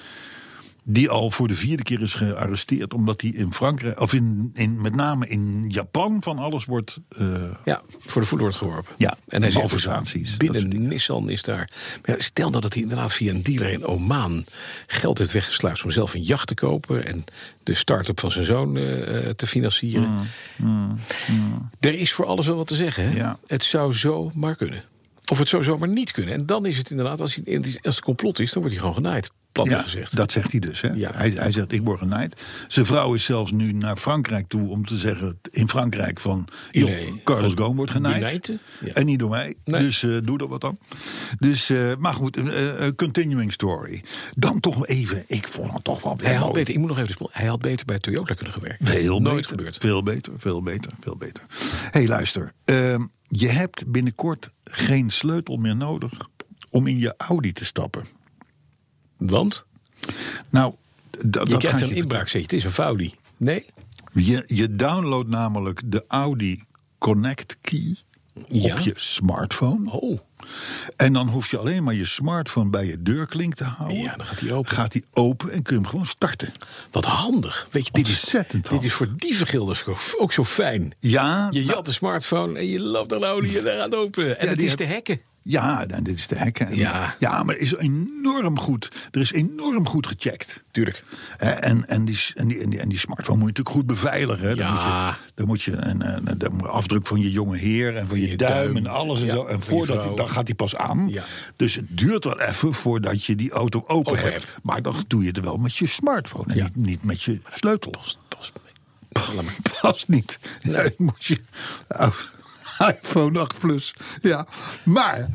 [0.91, 2.95] Die al voor de vierde keer is gearresteerd.
[2.95, 6.99] Omdat hij in Frankrijk, of in, in, met name in Japan, van alles wordt.
[7.09, 8.95] eh, Ja, voor de voet wordt geworpen.
[8.97, 10.89] Ja, en hij dus, malversaties, binnen.
[10.89, 11.71] Nissan is daar.
[12.07, 14.45] Maar ja, stel nou dat hij inderdaad via een dealer in Oman
[14.87, 17.25] geld heeft weggesluist om zelf een jacht te kopen en
[17.63, 20.27] de start-up van zijn zoon eh, eh, te financieren.
[21.81, 23.03] Er is voor alles wel wat te zeggen.
[23.05, 23.11] Hè?
[23.11, 23.39] Mm, Ja.
[23.47, 24.85] Het zou zo maar kunnen.
[25.31, 26.35] Of het zou zomaar niet kunnen.
[26.35, 29.03] En dan is het inderdaad, als, hij, als het complot is, dan wordt hij gewoon
[29.05, 29.31] genaaid.
[29.65, 30.17] Plat ja, gezegd.
[30.17, 30.81] dat zegt hij dus.
[30.81, 30.89] Hè?
[30.89, 31.11] Ja.
[31.15, 32.43] Hij, hij zegt, ik word genaaid.
[32.69, 35.39] Zijn vrouw is zelfs nu naar Frankrijk toe om te zeggen...
[35.51, 37.21] in Frankrijk van, Nee.
[37.25, 38.53] Carlos Ghosn wordt genaaid.
[38.85, 38.93] Ja.
[38.93, 39.55] En niet door mij.
[39.65, 39.81] Nee.
[39.81, 40.79] Dus eh, doe er wat dan.
[41.39, 44.03] Dus, eh, maar goed, eh, continuing story.
[44.31, 47.29] Dan toch even, ik vond het toch wel Hij had beter, ik moet nog even
[47.31, 48.89] hij had beter bij Toyota kunnen gewerkt.
[48.89, 49.77] Veel Nooit beter, gebeurd.
[49.77, 51.43] Veel beter, veel beter, veel beter.
[51.49, 52.53] Hé, hey, luister.
[52.65, 56.13] ehm, je hebt binnenkort geen sleutel meer nodig
[56.71, 58.05] om in je Audi te stappen.
[59.19, 59.65] Want
[60.51, 60.75] Nou,
[61.27, 62.43] dat je krijgt een je inbraakzetje.
[62.43, 63.15] Het is een Faudi.
[63.37, 63.67] Nee?
[64.13, 66.63] Je, je downloadt namelijk de Audi
[66.99, 67.97] Connect Key
[68.49, 68.75] Ja.
[68.75, 69.91] op je smartphone.
[69.91, 70.19] Oh,
[70.97, 73.99] En dan hoef je alleen maar je smartphone bij je deurklink te houden.
[73.99, 74.71] Ja, dan gaat hij open.
[74.71, 76.53] Gaat hij open en kun je hem gewoon starten.
[76.91, 77.69] wat handig.
[77.71, 78.87] Weet je, dit is, Ontzettend dit handig.
[78.87, 79.85] is voor dievengilders
[80.19, 80.93] ook zo fijn.
[81.01, 83.95] Ja, Je nou, jat de smartphone en je loopt naar de Audi en daar gaat
[83.95, 84.39] open.
[84.39, 85.21] En Ja, het die is te hacken.
[85.51, 86.77] Ja, dan, dit is de hekken.
[86.77, 87.15] Ja.
[87.19, 88.91] ja, maar er is enorm goed.
[89.11, 90.63] Er is enorm goed gecheckt.
[90.71, 91.05] Tuurlijk.
[91.39, 94.49] En, en, die, en, die, en, die, en die smartphone moet je natuurlijk goed beveiligen.
[94.49, 94.55] hè.
[94.55, 95.17] Dan Ja.
[95.47, 95.71] moet je,
[96.37, 98.77] dan moet je afdruk van je jonge heer en van je, Je duim, duim.
[98.77, 99.45] en alles en Ja, zo.
[99.47, 101.09] En voordat hij, dan gaat hij pas aan.
[101.09, 101.25] Ja.
[101.57, 104.33] Dus het duurt wel even voordat je die auto open, Open hebt.
[104.45, 104.59] hebt.
[104.63, 107.91] Maar dan doe je het wel met je smartphone en niet, niet met je sleutel.
[107.91, 108.53] Pas, pas.
[109.81, 110.39] Past niet.
[110.63, 110.95] Nee.
[110.97, 111.39] moet je,
[111.89, 112.09] oh,
[113.03, 113.95] iPhone 8 Plus.
[114.21, 114.47] Ja,
[114.85, 115.29] maar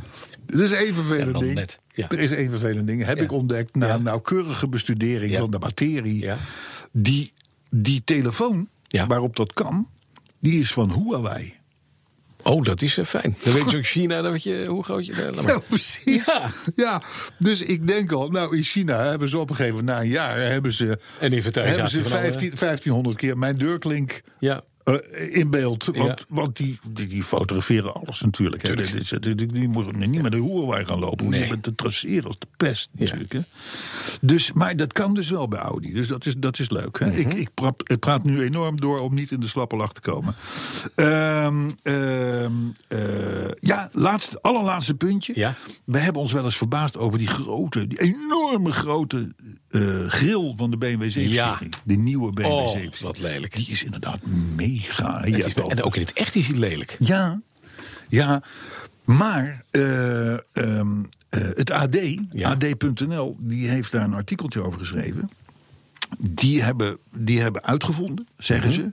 [0.48, 1.54] er is één vervelend ding.
[1.54, 2.10] net, ja.
[2.10, 3.06] Er is één vervelend ding.
[3.06, 3.24] Heb Ja.
[3.24, 3.98] ik ontdekt na Ja.
[3.98, 5.40] nauwkeurige bestudering Ja.
[5.40, 6.30] van de materie.
[6.92, 7.34] Die,
[7.70, 8.70] die telefoon
[9.08, 9.90] waarop dat kan,
[10.40, 11.54] die is van Huawei.
[12.46, 13.36] Oh, dat is eh, fijn.
[13.44, 15.30] Dan weet je ook China, dan weet je hoe groot je...
[15.46, 16.04] Nou, precies.
[16.26, 16.52] Ja.
[16.76, 17.02] Ja.
[17.40, 20.10] dus ik denk al, nou in China hebben ze op een gegeven moment, na een
[20.10, 24.64] jaar, hebben ze, En hebben ze van alle- 15, 1500 keer mijn deurklink Ja.
[24.84, 25.86] Eh, in beeld.
[25.86, 26.26] Want, Ja.
[26.28, 28.62] want die, die, die fotograferen alles natuurlijk.
[28.62, 28.68] hè.
[28.68, 28.92] Tuurlijk.
[28.92, 31.30] Dit is- die, die, die moeten niet met de Huawei gaan lopen.
[31.30, 31.42] Nee.
[31.44, 33.04] Je bent te traceren als de pest Ja.
[33.04, 33.32] natuurlijk.
[33.34, 33.40] Hè.
[34.22, 35.94] Dus, maar dat kan dus wel bij Audi.
[35.94, 37.00] Dus dat is, dat is leuk.
[37.00, 37.08] Hè.
[37.08, 37.18] Mhm.
[37.20, 40.36] ik, ik, praat, nu enorm door om niet in de slappe lach te komen.
[40.96, 42.52] Ehm, ehm,
[42.88, 43.00] eh,
[43.60, 45.34] ja, laatste, allerlaatste puntje.
[45.36, 45.54] Ja.
[45.86, 49.34] We hebben ons wel eens verbaasd over die grote, die enorme grote
[49.70, 51.30] eh, grill van de BMW 7-serie.
[51.30, 51.60] Ja.
[51.84, 53.56] De nieuwe BMW Oh, 7 wat lelijk.
[53.56, 54.20] Die is inderdaad
[54.56, 54.72] mega.
[54.82, 56.96] Is- en ook in het echt is hij lelijk.
[57.00, 57.42] Ja,
[58.08, 58.44] ja.
[59.04, 61.98] Maar eh, ehm, eh, het AD,
[62.32, 62.50] Ja.
[62.50, 65.30] AD.nl, die heeft daar een artikeltje over geschreven.
[66.20, 68.80] Die hebben, die hebben uitgevonden, zeggen Mhm.
[68.80, 68.92] ze,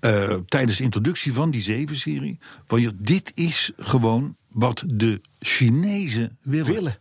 [0.00, 2.38] eh, tijdens de introductie van die 7-serie.
[2.66, 6.72] Van dit is gewoon wat de Chinezen willen.
[6.74, 6.98] Willen.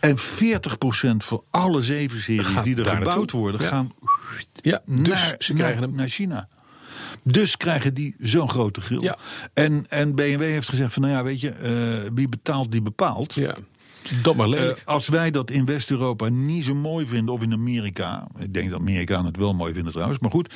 [0.00, 3.40] En 40% van alle 7-series Gaat die er gebouwd naartoe.
[3.40, 3.68] worden, Ja.
[3.68, 3.92] gaan
[4.62, 5.96] Ja, dus naar, ze krijgen naar, hem.
[5.96, 6.48] naar China.
[7.24, 9.00] Dus krijgen die zo'n grote grill.
[9.00, 9.18] Ja.
[9.52, 13.34] En, en BMW heeft gezegd van, nou ja, weet je, eh, wie betaalt, die bepaalt.
[13.34, 13.54] Ja.
[14.22, 18.26] Dat maar Eh, als wij dat in West-Europa niet zo mooi vinden, of in Amerika,
[18.38, 20.54] ik denk dat Amerikanen het wel mooi vinden trouwens, maar goed,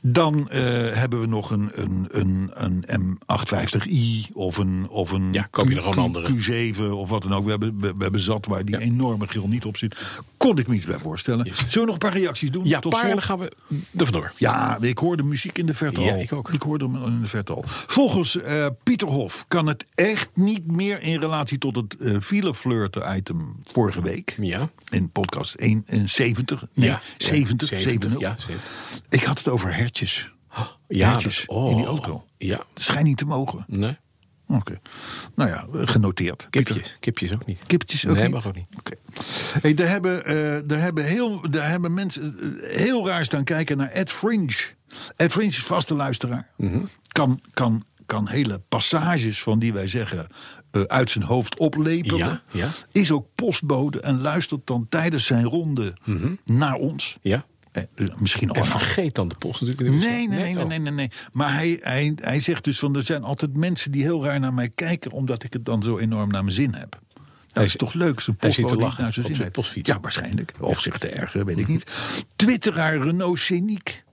[0.00, 2.50] dan eh, hebben we nog een, een, een,
[2.86, 6.72] een M850i of een, of een Ja, koop je er gewoon Q- andere.
[6.74, 7.44] Q7 of wat dan ook.
[7.44, 9.96] We hebben, we, we hebben zat waar die enorme grill niet op zit.
[10.36, 11.44] Kon ik me iets bij voorstellen.
[11.54, 12.64] Zullen we nog een paar reacties doen?
[12.66, 13.52] ja, Tot paar, gaan we
[13.96, 14.32] er vandoor.
[14.36, 16.18] Ja, ik hoorde muziek in de verte Ja, al.
[16.20, 16.52] ik ook.
[16.52, 17.62] Ik hoorde hem in de verte al.
[17.66, 22.83] Volgens eh, Pieter Hof kan het echt niet meer in relatie tot het eh fileflirten
[23.16, 24.34] item vorige week.
[24.40, 24.70] Ja.
[24.88, 26.64] In podcast 71.
[26.74, 27.68] Nee, Ja, 70.
[27.68, 28.20] 70, 70.
[28.20, 28.70] ja, 70.
[29.08, 30.30] Ik had het over hertjes.
[30.88, 31.70] Ja, Hertjes dat- oh.
[31.70, 32.24] in die auto.
[32.38, 32.56] Ja.
[32.56, 33.64] Dat schijnt niet te mogen.
[33.68, 33.96] Nee.
[34.48, 34.80] Oké.
[35.34, 36.46] Nou ja, eh, genoteerd.
[36.50, 36.96] Pieter- Kipjes.
[37.00, 37.58] Kipjes ook niet.
[37.66, 38.32] Kippertjes ook Nee, niet?
[38.32, 38.66] mag ook niet.
[38.78, 38.92] Oké.
[39.60, 43.76] Hey, daar, hebben, eh, daar, hebben heel, daar hebben mensen eh, heel raar staan kijken
[43.76, 44.54] naar Ed Fringe.
[45.16, 46.48] Ed Fringe is vaste luisteraar.
[46.56, 46.84] Mhm.
[47.12, 50.26] kan, kan, kan hele passages van die wij zeggen
[50.74, 52.18] eh, uit zijn hoofd oplepelen.
[52.18, 52.68] Ja, ja.
[52.92, 55.96] Is ook postbode en luistert dan tijdens zijn ronde
[56.44, 57.18] naar ons.
[57.20, 57.44] Ja.
[57.72, 59.90] Eh, dus misschien En vergeet dan de post natuurlijk.
[59.90, 60.68] Nee, nee, nee, nee, Oh.
[60.68, 61.10] nee, nee, nee.
[61.32, 64.54] Maar hij, hij, hij zegt dus van er zijn altijd mensen die heel raar naar
[64.54, 67.00] mij kijken, omdat ik het dan zo enorm naar mijn zin heb.
[67.14, 69.88] Nou, dat is toch leuk, te postbode lachen naar zijn zin zijn postfiets.
[69.88, 70.52] Ja, waarschijnlijk.
[70.60, 71.84] Of zich te ergeren, weet ik niet.
[72.36, 74.04] Twitteraar Renault Scenic.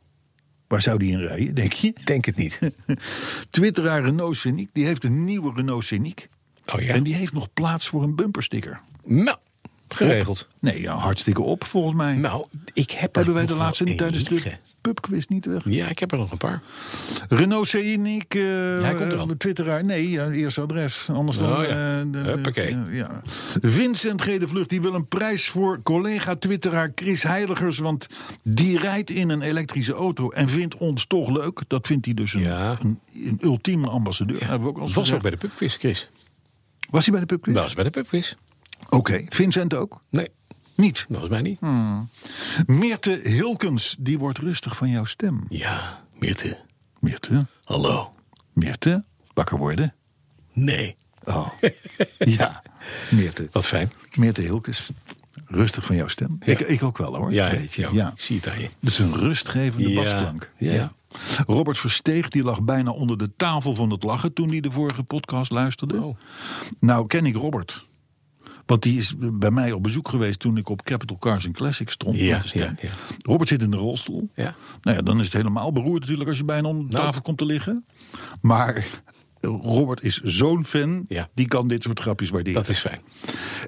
[0.67, 1.93] Waar zou die in rijden, denk je?
[2.03, 2.59] Denk het niet.
[3.49, 6.27] Twitteraar Renault Scenic, die heeft een nieuwe Renault Scenic.
[6.65, 6.93] Oh ja.
[6.93, 8.79] En die heeft nog plaats voor een bumpersticker.
[9.05, 9.37] Nou,
[9.87, 10.47] geregeld.
[10.59, 12.15] Nee, ja, hartstikke op volgens mij.
[12.15, 15.61] Nou, ik heb er Hebben wij de laatste tijdens de pubquiz niet weg?
[15.65, 16.61] Ja, ik heb er nog een paar.
[17.29, 19.29] Renault Scenic, hij komt eraan.
[19.29, 19.83] eh, Twitteraar.
[19.83, 21.07] Nee, ja, eerste adres.
[21.09, 21.57] Anders dan...
[21.57, 21.99] Oh ja.
[21.99, 23.21] eh, de- de- ja.
[23.61, 27.77] Vincent Gede Vlucht, die wil een prijs voor collega-twitteraar Chris Heiligers.
[27.77, 28.07] Want
[28.43, 31.61] die rijdt in een elektrische auto en vindt ons toch leuk.
[31.67, 34.39] Dat vindt hij dus een, een, een ultieme ambassadeur.
[34.47, 35.15] Hebben we ook al Was gezegd.
[35.15, 36.09] ook bij de pubquiz, Chris.
[36.91, 37.53] Was hij bij de pubquiz?
[37.55, 38.33] Was bij de pubquiz.
[38.89, 40.03] Oké, Vincent ook?
[40.09, 40.29] Nee,
[40.75, 41.05] Niet.
[41.09, 41.59] volgens mij niet.
[41.59, 42.01] Hm.
[42.65, 45.45] Meerte Hilkens, die wordt rustig van jouw stem.
[45.49, 46.59] Ja, Meerte.
[46.99, 48.13] Meerte, Hallo.
[48.53, 49.93] Meerte, wakker worden.
[50.53, 50.95] Nee.
[51.23, 51.47] Oh,
[52.37, 52.63] ja,
[53.11, 53.47] Meerte.
[53.51, 53.91] Wat fijn.
[54.17, 54.89] Meerte Hilkes.
[55.47, 56.37] Rustig van jouw stem.
[56.43, 57.33] Ik, ik ook wel hoor.
[57.33, 57.81] Ja, weet je.
[57.81, 57.89] ja.
[57.91, 58.11] Ja.
[58.15, 58.69] ik zie het aan je.
[58.79, 60.51] Dat is een rustgevende Ja, basklank.
[60.57, 60.91] ja.
[61.47, 65.03] Robert Versteeg die lag bijna onder de tafel van het lachen toen hij de vorige
[65.03, 66.01] podcast luisterde.
[66.01, 66.17] Oh.
[66.79, 67.85] Nou ken ik Robert.
[68.65, 71.93] Want die is bij mij op bezoek geweest toen ik op Capital Cars and Classics
[71.93, 72.15] stond.
[72.17, 72.89] Ja, ja, ja.
[73.17, 74.29] Robert zit in de rolstoel.
[74.35, 74.55] Ja.
[74.81, 77.05] Nou ja, dan is het helemaal beroerd natuurlijk als je bijna onder de Nou.
[77.05, 77.85] tafel komt te liggen.
[78.41, 78.85] Maar
[79.41, 81.27] Robert is zo'n fan, Ja.
[81.33, 82.59] die kan dit soort grapjes waarderen.
[82.61, 82.99] Dat is fijn.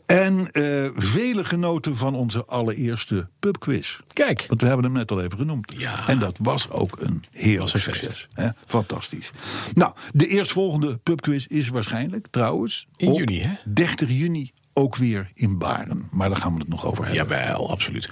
[0.05, 3.99] En eh, vele genoten van onze allereerste pubquiz.
[4.13, 4.45] Kijk.
[4.47, 5.73] Want we hebben hem net al even genoemd.
[5.77, 6.07] Ja.
[6.07, 8.27] En dat was ook een heerlijk een succes.
[8.33, 8.47] Hè?
[8.67, 9.31] Fantastisch.
[9.73, 13.51] Nou, de eerstvolgende pubquiz is waarschijnlijk trouwens In op juni, hè?
[13.65, 16.07] 30 juni ook weer in Baren.
[16.11, 17.23] Maar daar gaan we het nog over hebben.
[17.23, 18.09] Jawel, absoluut.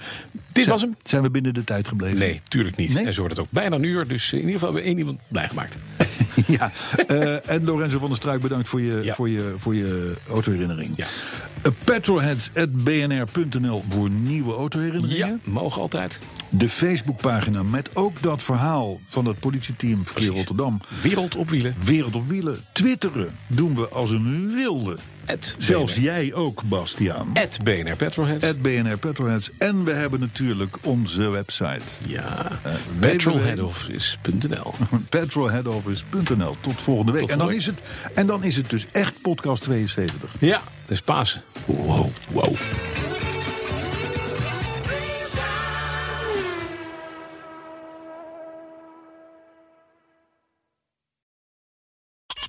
[0.52, 0.96] Dit was hem.
[1.02, 2.18] Zijn we binnen de tijd gebleven?
[2.18, 2.94] Nee, tuurlijk niet.
[2.94, 3.06] Nee?
[3.06, 4.06] En zo wordt het ook bijna een uur.
[4.08, 5.78] Dus in ieder geval hebben we één iemand blij gemaakt.
[6.46, 6.72] ja.
[7.06, 9.14] Eh, en Lorenzo van der Struik, bedankt voor je, Ja.
[9.14, 10.92] voor je, voor je autoherinnering.
[10.96, 11.06] Ja.
[11.66, 15.40] Uh, Petrolheads.bnr.nl voor nieuwe autoherinneringen.
[15.44, 16.20] Ja, mogen altijd.
[16.48, 20.28] De Facebookpagina met ook dat verhaal van het politieteam Verkeer.
[20.28, 20.80] Rotterdam.
[21.02, 21.74] Wereld op wielen.
[21.84, 22.58] Wereld op wielen.
[22.72, 24.96] Twitteren doen we als een wilde.
[25.58, 26.02] Zelfs BNR.
[26.02, 27.30] jij ook, Bastiaan.
[27.32, 28.44] Het BNR Petrolheads.
[28.44, 29.50] Het BNR Petrolheads.
[29.58, 31.80] En we hebben natuurlijk onze website.
[32.06, 34.74] ja, Eh, petrolheadoffice.nl.
[35.08, 36.56] Petrolheadoffice.nl.
[36.60, 37.20] Tot volgende week.
[37.20, 37.78] Tot en, dan is het,
[38.14, 40.30] en dan is het dus echt podcast 72.
[40.38, 41.42] Ja, dat is Pasen.
[41.64, 42.54] Wow, wow.